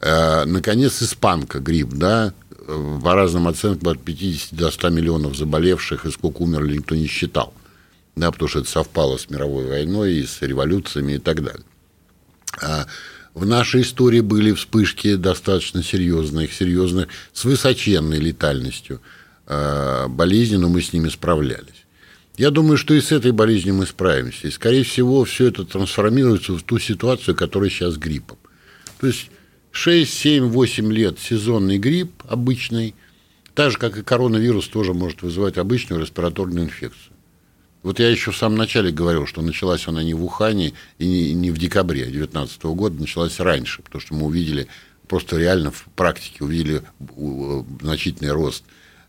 Наконец, 0.00 1.00
испанка, 1.00 1.60
грипп, 1.60 1.90
да, 1.92 2.34
по 2.66 3.14
разным 3.14 3.46
оценкам 3.46 3.88
от 3.88 4.00
50 4.02 4.52
до 4.58 4.70
100 4.72 4.88
миллионов 4.88 5.36
заболевших, 5.36 6.04
и 6.04 6.10
сколько 6.10 6.42
умерли, 6.42 6.78
никто 6.78 6.96
не 6.96 7.06
считал. 7.06 7.54
Да, 8.16 8.32
потому 8.32 8.48
что 8.48 8.58
это 8.58 8.68
совпало 8.68 9.16
с 9.16 9.30
мировой 9.30 9.66
войной, 9.66 10.14
и 10.14 10.26
с 10.26 10.42
революциями 10.42 11.12
и 11.14 11.18
так 11.18 11.42
далее. 11.42 11.64
В 13.34 13.46
нашей 13.46 13.82
истории 13.82 14.20
были 14.20 14.52
вспышки 14.52 15.14
достаточно 15.14 15.82
серьезных, 15.82 16.52
серьезных, 16.52 17.08
с 17.32 17.44
высоченной 17.44 18.18
летальностью 18.18 19.00
э, 19.46 20.06
болезни, 20.08 20.56
но 20.56 20.68
мы 20.68 20.82
с 20.82 20.92
ними 20.92 21.08
справлялись. 21.08 21.86
Я 22.36 22.50
думаю, 22.50 22.76
что 22.76 22.92
и 22.94 23.00
с 23.00 23.10
этой 23.10 23.32
болезнью 23.32 23.74
мы 23.74 23.86
справимся. 23.86 24.48
И, 24.48 24.50
скорее 24.50 24.84
всего, 24.84 25.24
все 25.24 25.46
это 25.46 25.64
трансформируется 25.64 26.52
в 26.52 26.62
ту 26.62 26.78
ситуацию, 26.78 27.34
которая 27.34 27.70
сейчас 27.70 27.94
с 27.94 27.98
гриппом. 27.98 28.38
То 29.00 29.06
есть 29.06 29.30
6, 29.70 30.12
7, 30.12 30.44
8 30.44 30.92
лет 30.92 31.18
сезонный 31.18 31.78
грипп 31.78 32.22
обычный, 32.28 32.94
так 33.54 33.70
же, 33.70 33.78
как 33.78 33.96
и 33.96 34.02
коронавирус, 34.02 34.68
тоже 34.68 34.92
может 34.92 35.22
вызывать 35.22 35.56
обычную 35.56 36.02
респираторную 36.02 36.66
инфекцию. 36.66 37.11
Вот 37.82 37.98
я 37.98 38.08
еще 38.08 38.30
в 38.30 38.36
самом 38.36 38.58
начале 38.58 38.92
говорил, 38.92 39.26
что 39.26 39.42
началась 39.42 39.88
она 39.88 40.02
не 40.02 40.14
в 40.14 40.24
Ухане 40.24 40.72
и 40.98 41.06
не, 41.06 41.34
не 41.34 41.50
в 41.50 41.58
декабре 41.58 42.04
2019 42.04 42.62
года, 42.64 43.00
началась 43.00 43.40
раньше, 43.40 43.82
потому 43.82 44.00
что 44.00 44.14
мы 44.14 44.26
увидели, 44.26 44.68
просто 45.08 45.36
реально 45.36 45.70
в 45.70 45.84
практике 45.96 46.44
увидели 46.44 46.82
значительный 47.80 48.32
рост. 48.32 48.64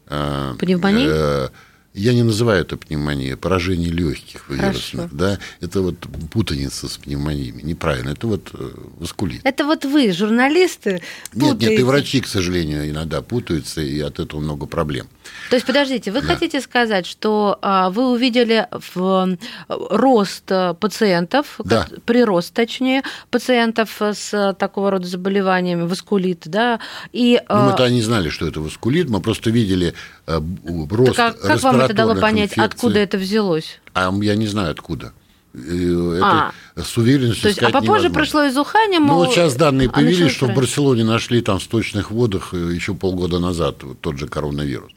э, 0.08 0.56
Пневмонии? 0.58 1.08
э, 1.08 1.50
я 1.94 2.14
не 2.14 2.24
называю 2.24 2.62
это 2.62 2.76
пневмонией, 2.76 3.38
поражение 3.38 3.92
легких 3.92 4.50
вирусных. 4.50 5.16
Да? 5.16 5.38
Это 5.62 5.82
вот 5.82 5.98
путаница 6.32 6.88
с 6.90 6.98
пневмониями. 6.98 7.62
Неправильно. 7.62 8.10
Это 8.10 8.26
вот 8.26 8.50
э, 8.54 8.72
васкулит. 8.98 9.42
Это 9.44 9.66
вот 9.66 9.86
вы, 9.86 10.12
журналисты, 10.12 11.04
Нет, 11.34 11.44
нет, 11.44 11.44
и 11.44 11.56
путаете. 11.58 11.84
врачи, 11.86 12.22
к 12.22 12.28
сожалению, 12.28 12.90
иногда 12.90 13.22
путаются, 13.22 13.82
и 13.82 14.00
от 14.00 14.20
этого 14.20 14.40
много 14.40 14.66
проблем. 14.66 15.08
То 15.50 15.56
есть, 15.56 15.66
подождите, 15.66 16.12
вы 16.12 16.22
Да. 16.22 16.28
хотите 16.28 16.62
сказать, 16.62 17.06
что 17.06 17.58
а, 17.62 17.90
вы 17.90 18.12
увидели 18.12 18.68
в, 18.72 19.28
э, 19.30 19.38
рост 19.68 20.46
э, 20.50 20.74
пациентов, 20.80 21.56
Да. 21.64 21.88
прирост, 22.06 22.54
точнее, 22.54 23.04
пациентов 23.30 24.02
с 24.02 24.56
такого 24.58 24.92
рода 24.92 25.08
заболеваниями, 25.08 25.84
васкулит, 25.84 26.44
да, 26.46 26.80
и... 27.12 27.42
Ну, 27.50 27.56
а, 27.56 27.70
мы-то 27.72 27.90
не 27.90 28.02
знали, 28.02 28.30
что 28.30 28.48
это 28.48 28.62
васкулит, 28.62 29.10
мы 29.10 29.22
просто 29.22 29.50
видели 29.50 29.94
э, 30.28 30.42
рост 30.90 31.16
так 31.16 31.38
а 31.44 31.48
как 31.48 31.62
вам 31.62 31.82
это 31.82 31.94
дало 31.94 32.16
понять, 32.16 32.52
инфекций. 32.52 32.64
откуда 32.64 33.00
это 33.00 33.18
взялось? 33.18 33.80
А 33.94 34.12
я 34.22 34.36
не 34.36 34.48
знаю, 34.48 34.72
откуда. 34.72 35.14
Это 35.54 36.52
с 36.76 36.98
уверенностью 36.98 37.44
То 37.44 37.48
есть, 37.50 37.62
а 37.62 37.66
попозже 37.68 37.86
невозможно. 37.86 38.10
прошло 38.10 38.44
из 38.46 38.58
Уханя, 38.58 39.00
Ну, 39.00 39.06
мол, 39.06 39.18
вот 39.26 39.34
сейчас 39.34 39.56
данные 39.56 39.88
а 39.88 39.92
появились, 39.92 40.32
что 40.32 40.48
в. 40.48 40.54
Барселоне 40.56 41.04
нашли 41.04 41.42
там 41.42 41.60
в 41.60 41.64
сточных 41.64 42.10
водах 42.10 42.54
еще 42.54 42.96
полгода 42.96 43.38
назад 43.38 43.84
вот 43.84 44.02
тот 44.02 44.18
же 44.18 44.28
коронавирус. 44.28 44.92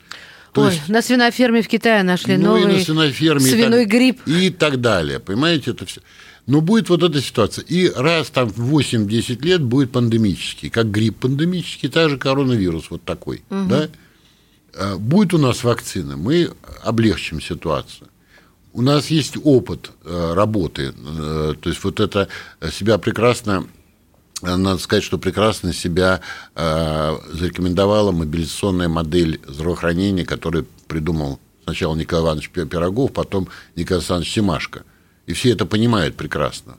То 0.57 0.63
Ой, 0.63 0.73
есть, 0.75 0.89
на 0.89 1.03
свиноферме 1.03 1.61
в 1.63 1.69
Китае 1.69 2.03
нашли 2.03 2.37
ну, 2.39 2.57
и 2.57 2.61
новый 2.63 2.79
на 2.79 2.81
свиноферме, 2.85 3.47
и 3.47 3.51
свиной 3.51 3.85
так- 3.85 3.89
грипп. 3.93 4.21
И 4.27 4.51
так 4.51 4.81
далее. 4.81 5.21
Понимаете, 5.21 5.73
это 5.73 5.85
все. 5.85 6.01
Но 6.47 6.61
будет 6.63 6.89
вот 6.89 7.03
эта 7.03 7.21
ситуация. 7.21 7.63
И 7.65 7.91
раз 7.91 8.31
там 8.31 8.49
в 8.49 8.75
8-10 8.75 9.43
лет 9.45 9.63
будет 9.63 9.93
пандемический. 9.93 10.71
Как 10.71 10.91
грипп 10.91 11.19
пандемический, 11.19 11.89
так 11.91 12.09
же 12.09 12.17
коронавирус 12.19 12.87
вот 12.91 13.03
такой. 13.03 13.43
Да? 13.51 13.89
А, 14.75 14.97
Будет 14.97 15.35
у 15.35 15.39
нас 15.39 15.63
вакцина, 15.63 16.17
мы 16.17 16.51
облегчим 16.83 17.41
ситуацию. 17.43 18.09
У 18.73 18.81
нас 18.83 19.09
есть 19.09 19.37
опыт 19.43 19.91
э, 20.05 20.33
работы. 20.35 20.93
э, 20.97 21.55
То 21.61 21.69
есть 21.71 21.83
вот 21.85 22.01
это 22.01 22.29
себя 22.73 22.97
прекрасно 22.99 23.67
надо 24.43 24.79
сказать, 24.79 25.05
что 25.05 25.19
прекрасно 25.19 25.73
себя 25.73 26.21
э, 26.55 27.17
зарекомендовала 27.33 28.13
мобилизационная 28.13 28.89
модель 28.89 29.41
здравоохранения, 29.47 30.25
которую 30.25 30.67
придумал 30.89 31.41
сначала 31.65 31.95
Николай 31.97 32.25
Иванович 32.25 32.51
Пи- 32.51 32.67
Пирогов, 32.67 33.13
потом 33.13 33.49
Николай 33.77 34.01
Александрович 34.01 34.33
Семашко. 34.33 34.83
И 35.27 35.33
все 35.33 35.51
это 35.53 35.67
понимают 35.67 36.17
прекрасно. 36.17 36.77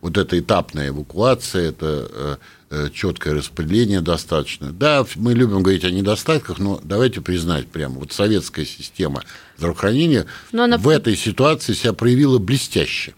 Вот 0.00 0.18
эта 0.18 0.36
этапная 0.38 0.88
эвакуация, 0.88 1.68
это 1.68 2.08
э, 2.10 2.36
э, 2.70 2.88
четкое 2.92 3.34
распределение 3.34 4.00
достаточно. 4.00 4.72
Да, 4.72 5.06
мы 5.14 5.32
любим 5.32 5.62
говорить 5.62 5.84
о 5.84 5.90
недостатках, 5.92 6.58
но 6.58 6.80
давайте 6.82 7.20
признать 7.20 7.68
прямо, 7.68 8.00
вот 8.00 8.12
советская 8.12 8.64
система 8.64 9.22
здравоохранения 9.56 10.26
Но 10.50 10.64
она- 10.64 10.76
в 10.78 10.88
этой 10.88 11.16
ситуации 11.16 11.72
себя 11.74 11.92
проявила 11.92 12.38
блестяще. 12.38 13.14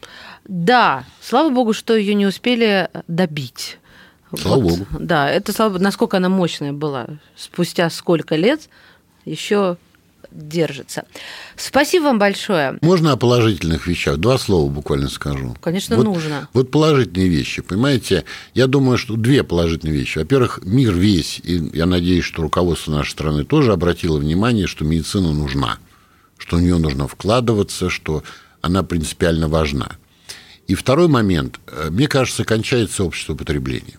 Да, 0.47 1.05
слава 1.23 1.51
богу, 1.51 1.73
что 1.73 1.97
ее 1.97 2.15
не 2.15 2.27
успели 2.27 2.89
добить. 3.09 3.79
Слава 4.37 4.61
богу. 4.61 4.87
Да, 4.99 5.31
это 5.31 5.53
слава 5.53 5.79
насколько 5.79 6.17
она 6.17 6.29
мощная 6.29 6.73
была. 6.73 7.07
Спустя 7.37 7.89
сколько 7.91 8.37
лет 8.37 8.69
еще 9.25 9.77
держится. 10.31 11.05
Спасибо 11.57 12.05
вам 12.05 12.19
большое. 12.19 12.79
Можно 12.83 13.13
о 13.13 13.17
положительных 13.17 13.87
вещах? 13.87 14.17
Два 14.17 14.37
слова 14.37 14.69
буквально 14.69 15.09
скажу. 15.09 15.57
Конечно, 15.61 15.97
Вот- 15.97 16.05
нужно. 16.05 16.49
Вот 16.53 16.71
положительные 16.73 17.29
вещи, 17.29 17.63
понимаете? 17.63 18.25
Я 18.53 18.67
думаю, 18.67 18.99
что 18.99 19.17
две 19.17 19.45
положительные 19.45 19.97
вещи. 19.97 20.19
Во-первых, 20.19 20.61
мир 20.65 20.93
весь, 20.93 21.41
и 21.45 21.71
я 21.73 21.87
надеюсь, 21.87 22.25
что 22.25 22.43
руководство 22.43 22.91
нашей 22.91 23.11
страны 23.11 23.45
тоже 23.45 23.73
обратило 23.73 24.19
внимание, 24.19 24.67
что 24.67 24.85
медицина 24.85 25.33
нужна, 25.33 25.79
что 26.37 26.57
в 26.57 26.63
нее 26.63 26.79
нужно 26.79 27.07
вкладываться, 27.07 27.89
что 27.89 28.25
она 28.61 28.83
принципиально 28.83 29.47
важна. 29.49 29.93
И 30.67 30.75
второй 30.75 31.09
момент. 31.09 31.61
Э, 31.67 31.91
Мне 31.91 32.09
кажется, 32.09 32.45
кончается 32.45 33.05
общество 33.05 33.35
потребления. 33.35 33.99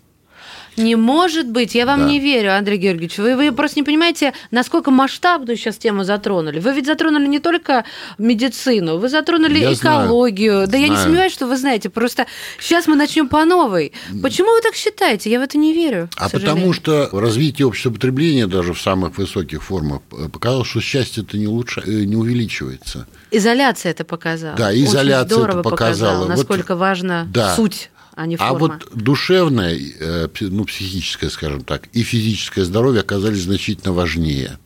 Не 0.78 0.96
может 0.96 1.48
быть, 1.48 1.74
я 1.76 1.86
вам 1.86 2.02
Да. 2.02 2.06
не 2.08 2.20
верю, 2.20 2.56
Андрей 2.56 2.78
Георгиевич. 2.78 3.18
Вы, 3.18 3.36
вы 3.36 3.52
просто 3.52 3.80
не 3.80 3.84
понимаете, 3.84 4.34
насколько 4.52 4.92
масштабную 4.92 5.56
сейчас 5.58 5.78
тему 5.78 6.04
затронули. 6.04 6.60
Вы 6.60 6.74
ведь 6.74 6.86
затронули 6.86 7.28
не 7.28 7.40
только 7.40 7.86
медицину, 8.18 8.98
вы 8.98 9.10
затронули 9.10 9.60
Я 9.60 9.74
знаю. 9.76 10.06
экологию. 10.08 10.68
Да 10.68 10.78
я 10.78 10.84
не 10.88 10.96
Знаю. 10.96 11.04
сомневаюсь, 11.04 11.34
что 11.34 11.48
вы 11.48 11.58
знаете. 11.58 11.90
Просто 11.90 12.26
сейчас 12.60 12.88
мы 12.88 12.96
начнем 12.96 13.28
по 13.30 13.46
новой. 13.46 13.94
Почему 14.22 14.52
вы 14.54 14.62
так 14.62 14.76
считаете? 14.76 15.30
Я 15.30 15.40
в 15.40 15.44
это 15.44 15.58
не 15.58 15.74
верю. 15.74 16.10
А 16.18 16.30
потому 16.30 16.74
что 16.74 17.10
развитие 17.12 17.68
общества 17.68 17.92
потребления 17.92 18.48
даже 18.48 18.74
в 18.74 18.82
самых 18.82 19.18
высоких 19.18 19.64
формах 19.64 20.02
показало, 20.34 20.66
что 20.66 20.82
счастье-то 20.82 21.38
не, 21.38 21.46
улучша- 21.46 21.84
э, 21.86 22.04
не 22.06 22.16
увеличивается. 22.16 23.08
Изоляция 23.32 23.92
это 23.92 24.04
показала. 24.06 24.56
Да, 24.58 24.70
Очень 24.70 24.86
изоляция 24.86 25.36
здорово 25.38 25.60
это 25.62 25.70
показала. 25.70 26.20
Вот- 26.20 26.30
насколько 26.30 26.76
важна 26.76 27.28
Да. 27.34 27.56
суть, 27.56 27.90
а 28.15 28.25
не 28.25 28.36
А 28.36 28.49
форма. 28.49 28.60
вот 28.60 28.95
душевное, 28.95 29.78
э, 29.78 30.28
ну, 30.41 30.65
психическое, 30.65 31.30
скажем 31.30 31.63
так, 31.63 31.88
и 31.93 32.04
физическое 32.04 32.63
здоровье 32.63 33.01
оказались 33.01 33.43
значительно 33.43 33.93
важнее. 33.93 34.58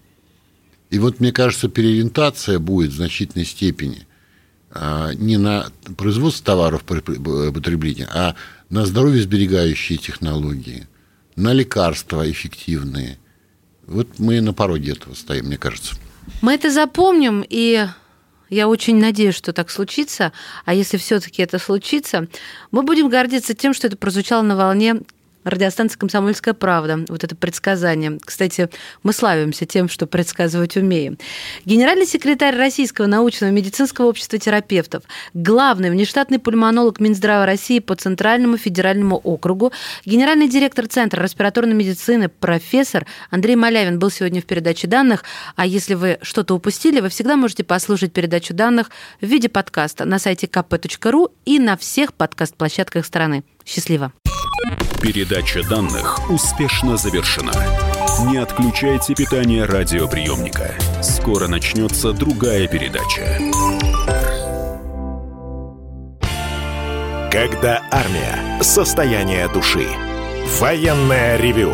И 0.89 0.99
вот, 0.99 1.19
мне 1.19 1.31
кажется, 1.31 1.69
переориентация 1.69 2.59
будет 2.59 2.91
в 2.91 2.95
значительной 2.95 3.45
степени 3.45 4.07
а, 4.71 5.11
не 5.13 5.37
на 5.37 5.71
производство 5.97 6.45
товаров 6.45 6.83
потребления, 6.83 8.07
а 8.11 8.35
на 8.69 8.85
здоровье 8.85 9.21
сберегающие 9.21 9.97
технологии, 9.97 10.87
на 11.35 11.53
лекарства 11.53 12.29
эффективные, 12.29 13.17
Вот 13.87 14.19
мы 14.19 14.41
на 14.41 14.53
пороге 14.53 14.91
этого 14.91 15.15
стоим, 15.15 15.45
мне 15.45 15.57
кажется. 15.57 15.95
Мы 16.41 16.53
это 16.53 16.69
запомним, 16.69 17.43
и 17.47 17.87
я 18.49 18.67
очень 18.67 18.97
надеюсь, 18.97 19.35
что 19.35 19.53
так 19.53 19.69
случится. 19.69 20.31
А 20.65 20.73
если 20.73 20.97
все-таки 20.97 21.41
это 21.41 21.59
случится, 21.59 22.27
мы 22.71 22.83
будем 22.83 23.09
гордиться 23.09 23.53
тем, 23.53 23.73
что 23.73 23.87
это 23.87 23.97
прозвучало 23.97 24.41
на 24.41 24.55
волне 24.55 25.01
радиостанция 25.49 25.97
«Комсомольская 25.97 26.53
правда». 26.53 27.05
Вот 27.09 27.23
это 27.23 27.35
предсказание. 27.35 28.17
Кстати, 28.23 28.69
мы 29.03 29.13
славимся 29.13 29.65
тем, 29.65 29.89
что 29.89 30.07
предсказывать 30.07 30.77
умеем. 30.77 31.17
Генеральный 31.65 32.05
секретарь 32.05 32.55
Российского 32.55 33.05
научного 33.05 33.51
медицинского 33.51 34.07
общества 34.07 34.39
терапевтов, 34.39 35.03
главный 35.33 35.89
внештатный 35.91 36.39
пульмонолог 36.39 36.99
Минздрава 36.99 37.45
России 37.45 37.79
по 37.79 37.95
Центральному 37.95 38.57
федеральному 38.57 39.17
округу, 39.17 39.71
генеральный 40.05 40.47
директор 40.47 40.87
Центра 40.87 41.21
респираторной 41.23 41.75
медицины, 41.75 42.29
профессор 42.29 43.05
Андрей 43.29 43.55
Малявин 43.55 43.99
был 43.99 44.09
сегодня 44.09 44.41
в 44.41 44.45
передаче 44.45 44.87
данных. 44.87 45.23
А 45.55 45.65
если 45.65 45.93
вы 45.93 46.19
что-то 46.21 46.55
упустили, 46.55 46.99
вы 46.99 47.09
всегда 47.09 47.35
можете 47.35 47.63
послушать 47.63 48.13
передачу 48.13 48.53
данных 48.53 48.91
в 49.21 49.25
виде 49.25 49.49
подкаста 49.49 50.05
на 50.05 50.19
сайте 50.19 50.47
kp.ru 50.47 51.31
и 51.45 51.59
на 51.59 51.77
всех 51.77 52.13
подкаст-площадках 52.13 53.05
страны. 53.05 53.43
Счастливо! 53.65 54.11
Передача 55.01 55.63
данных 55.63 56.29
успешно 56.29 56.97
завершена. 56.97 57.53
Не 58.29 58.37
отключайте 58.37 59.15
питание 59.15 59.63
радиоприемника. 59.63 60.75
Скоро 61.01 61.47
начнется 61.47 62.11
другая 62.11 62.67
передача. 62.67 63.39
Когда 67.31 67.81
армия. 67.91 68.61
Состояние 68.61 69.47
души. 69.47 69.87
Военное 70.59 71.37
ревю 71.37 71.73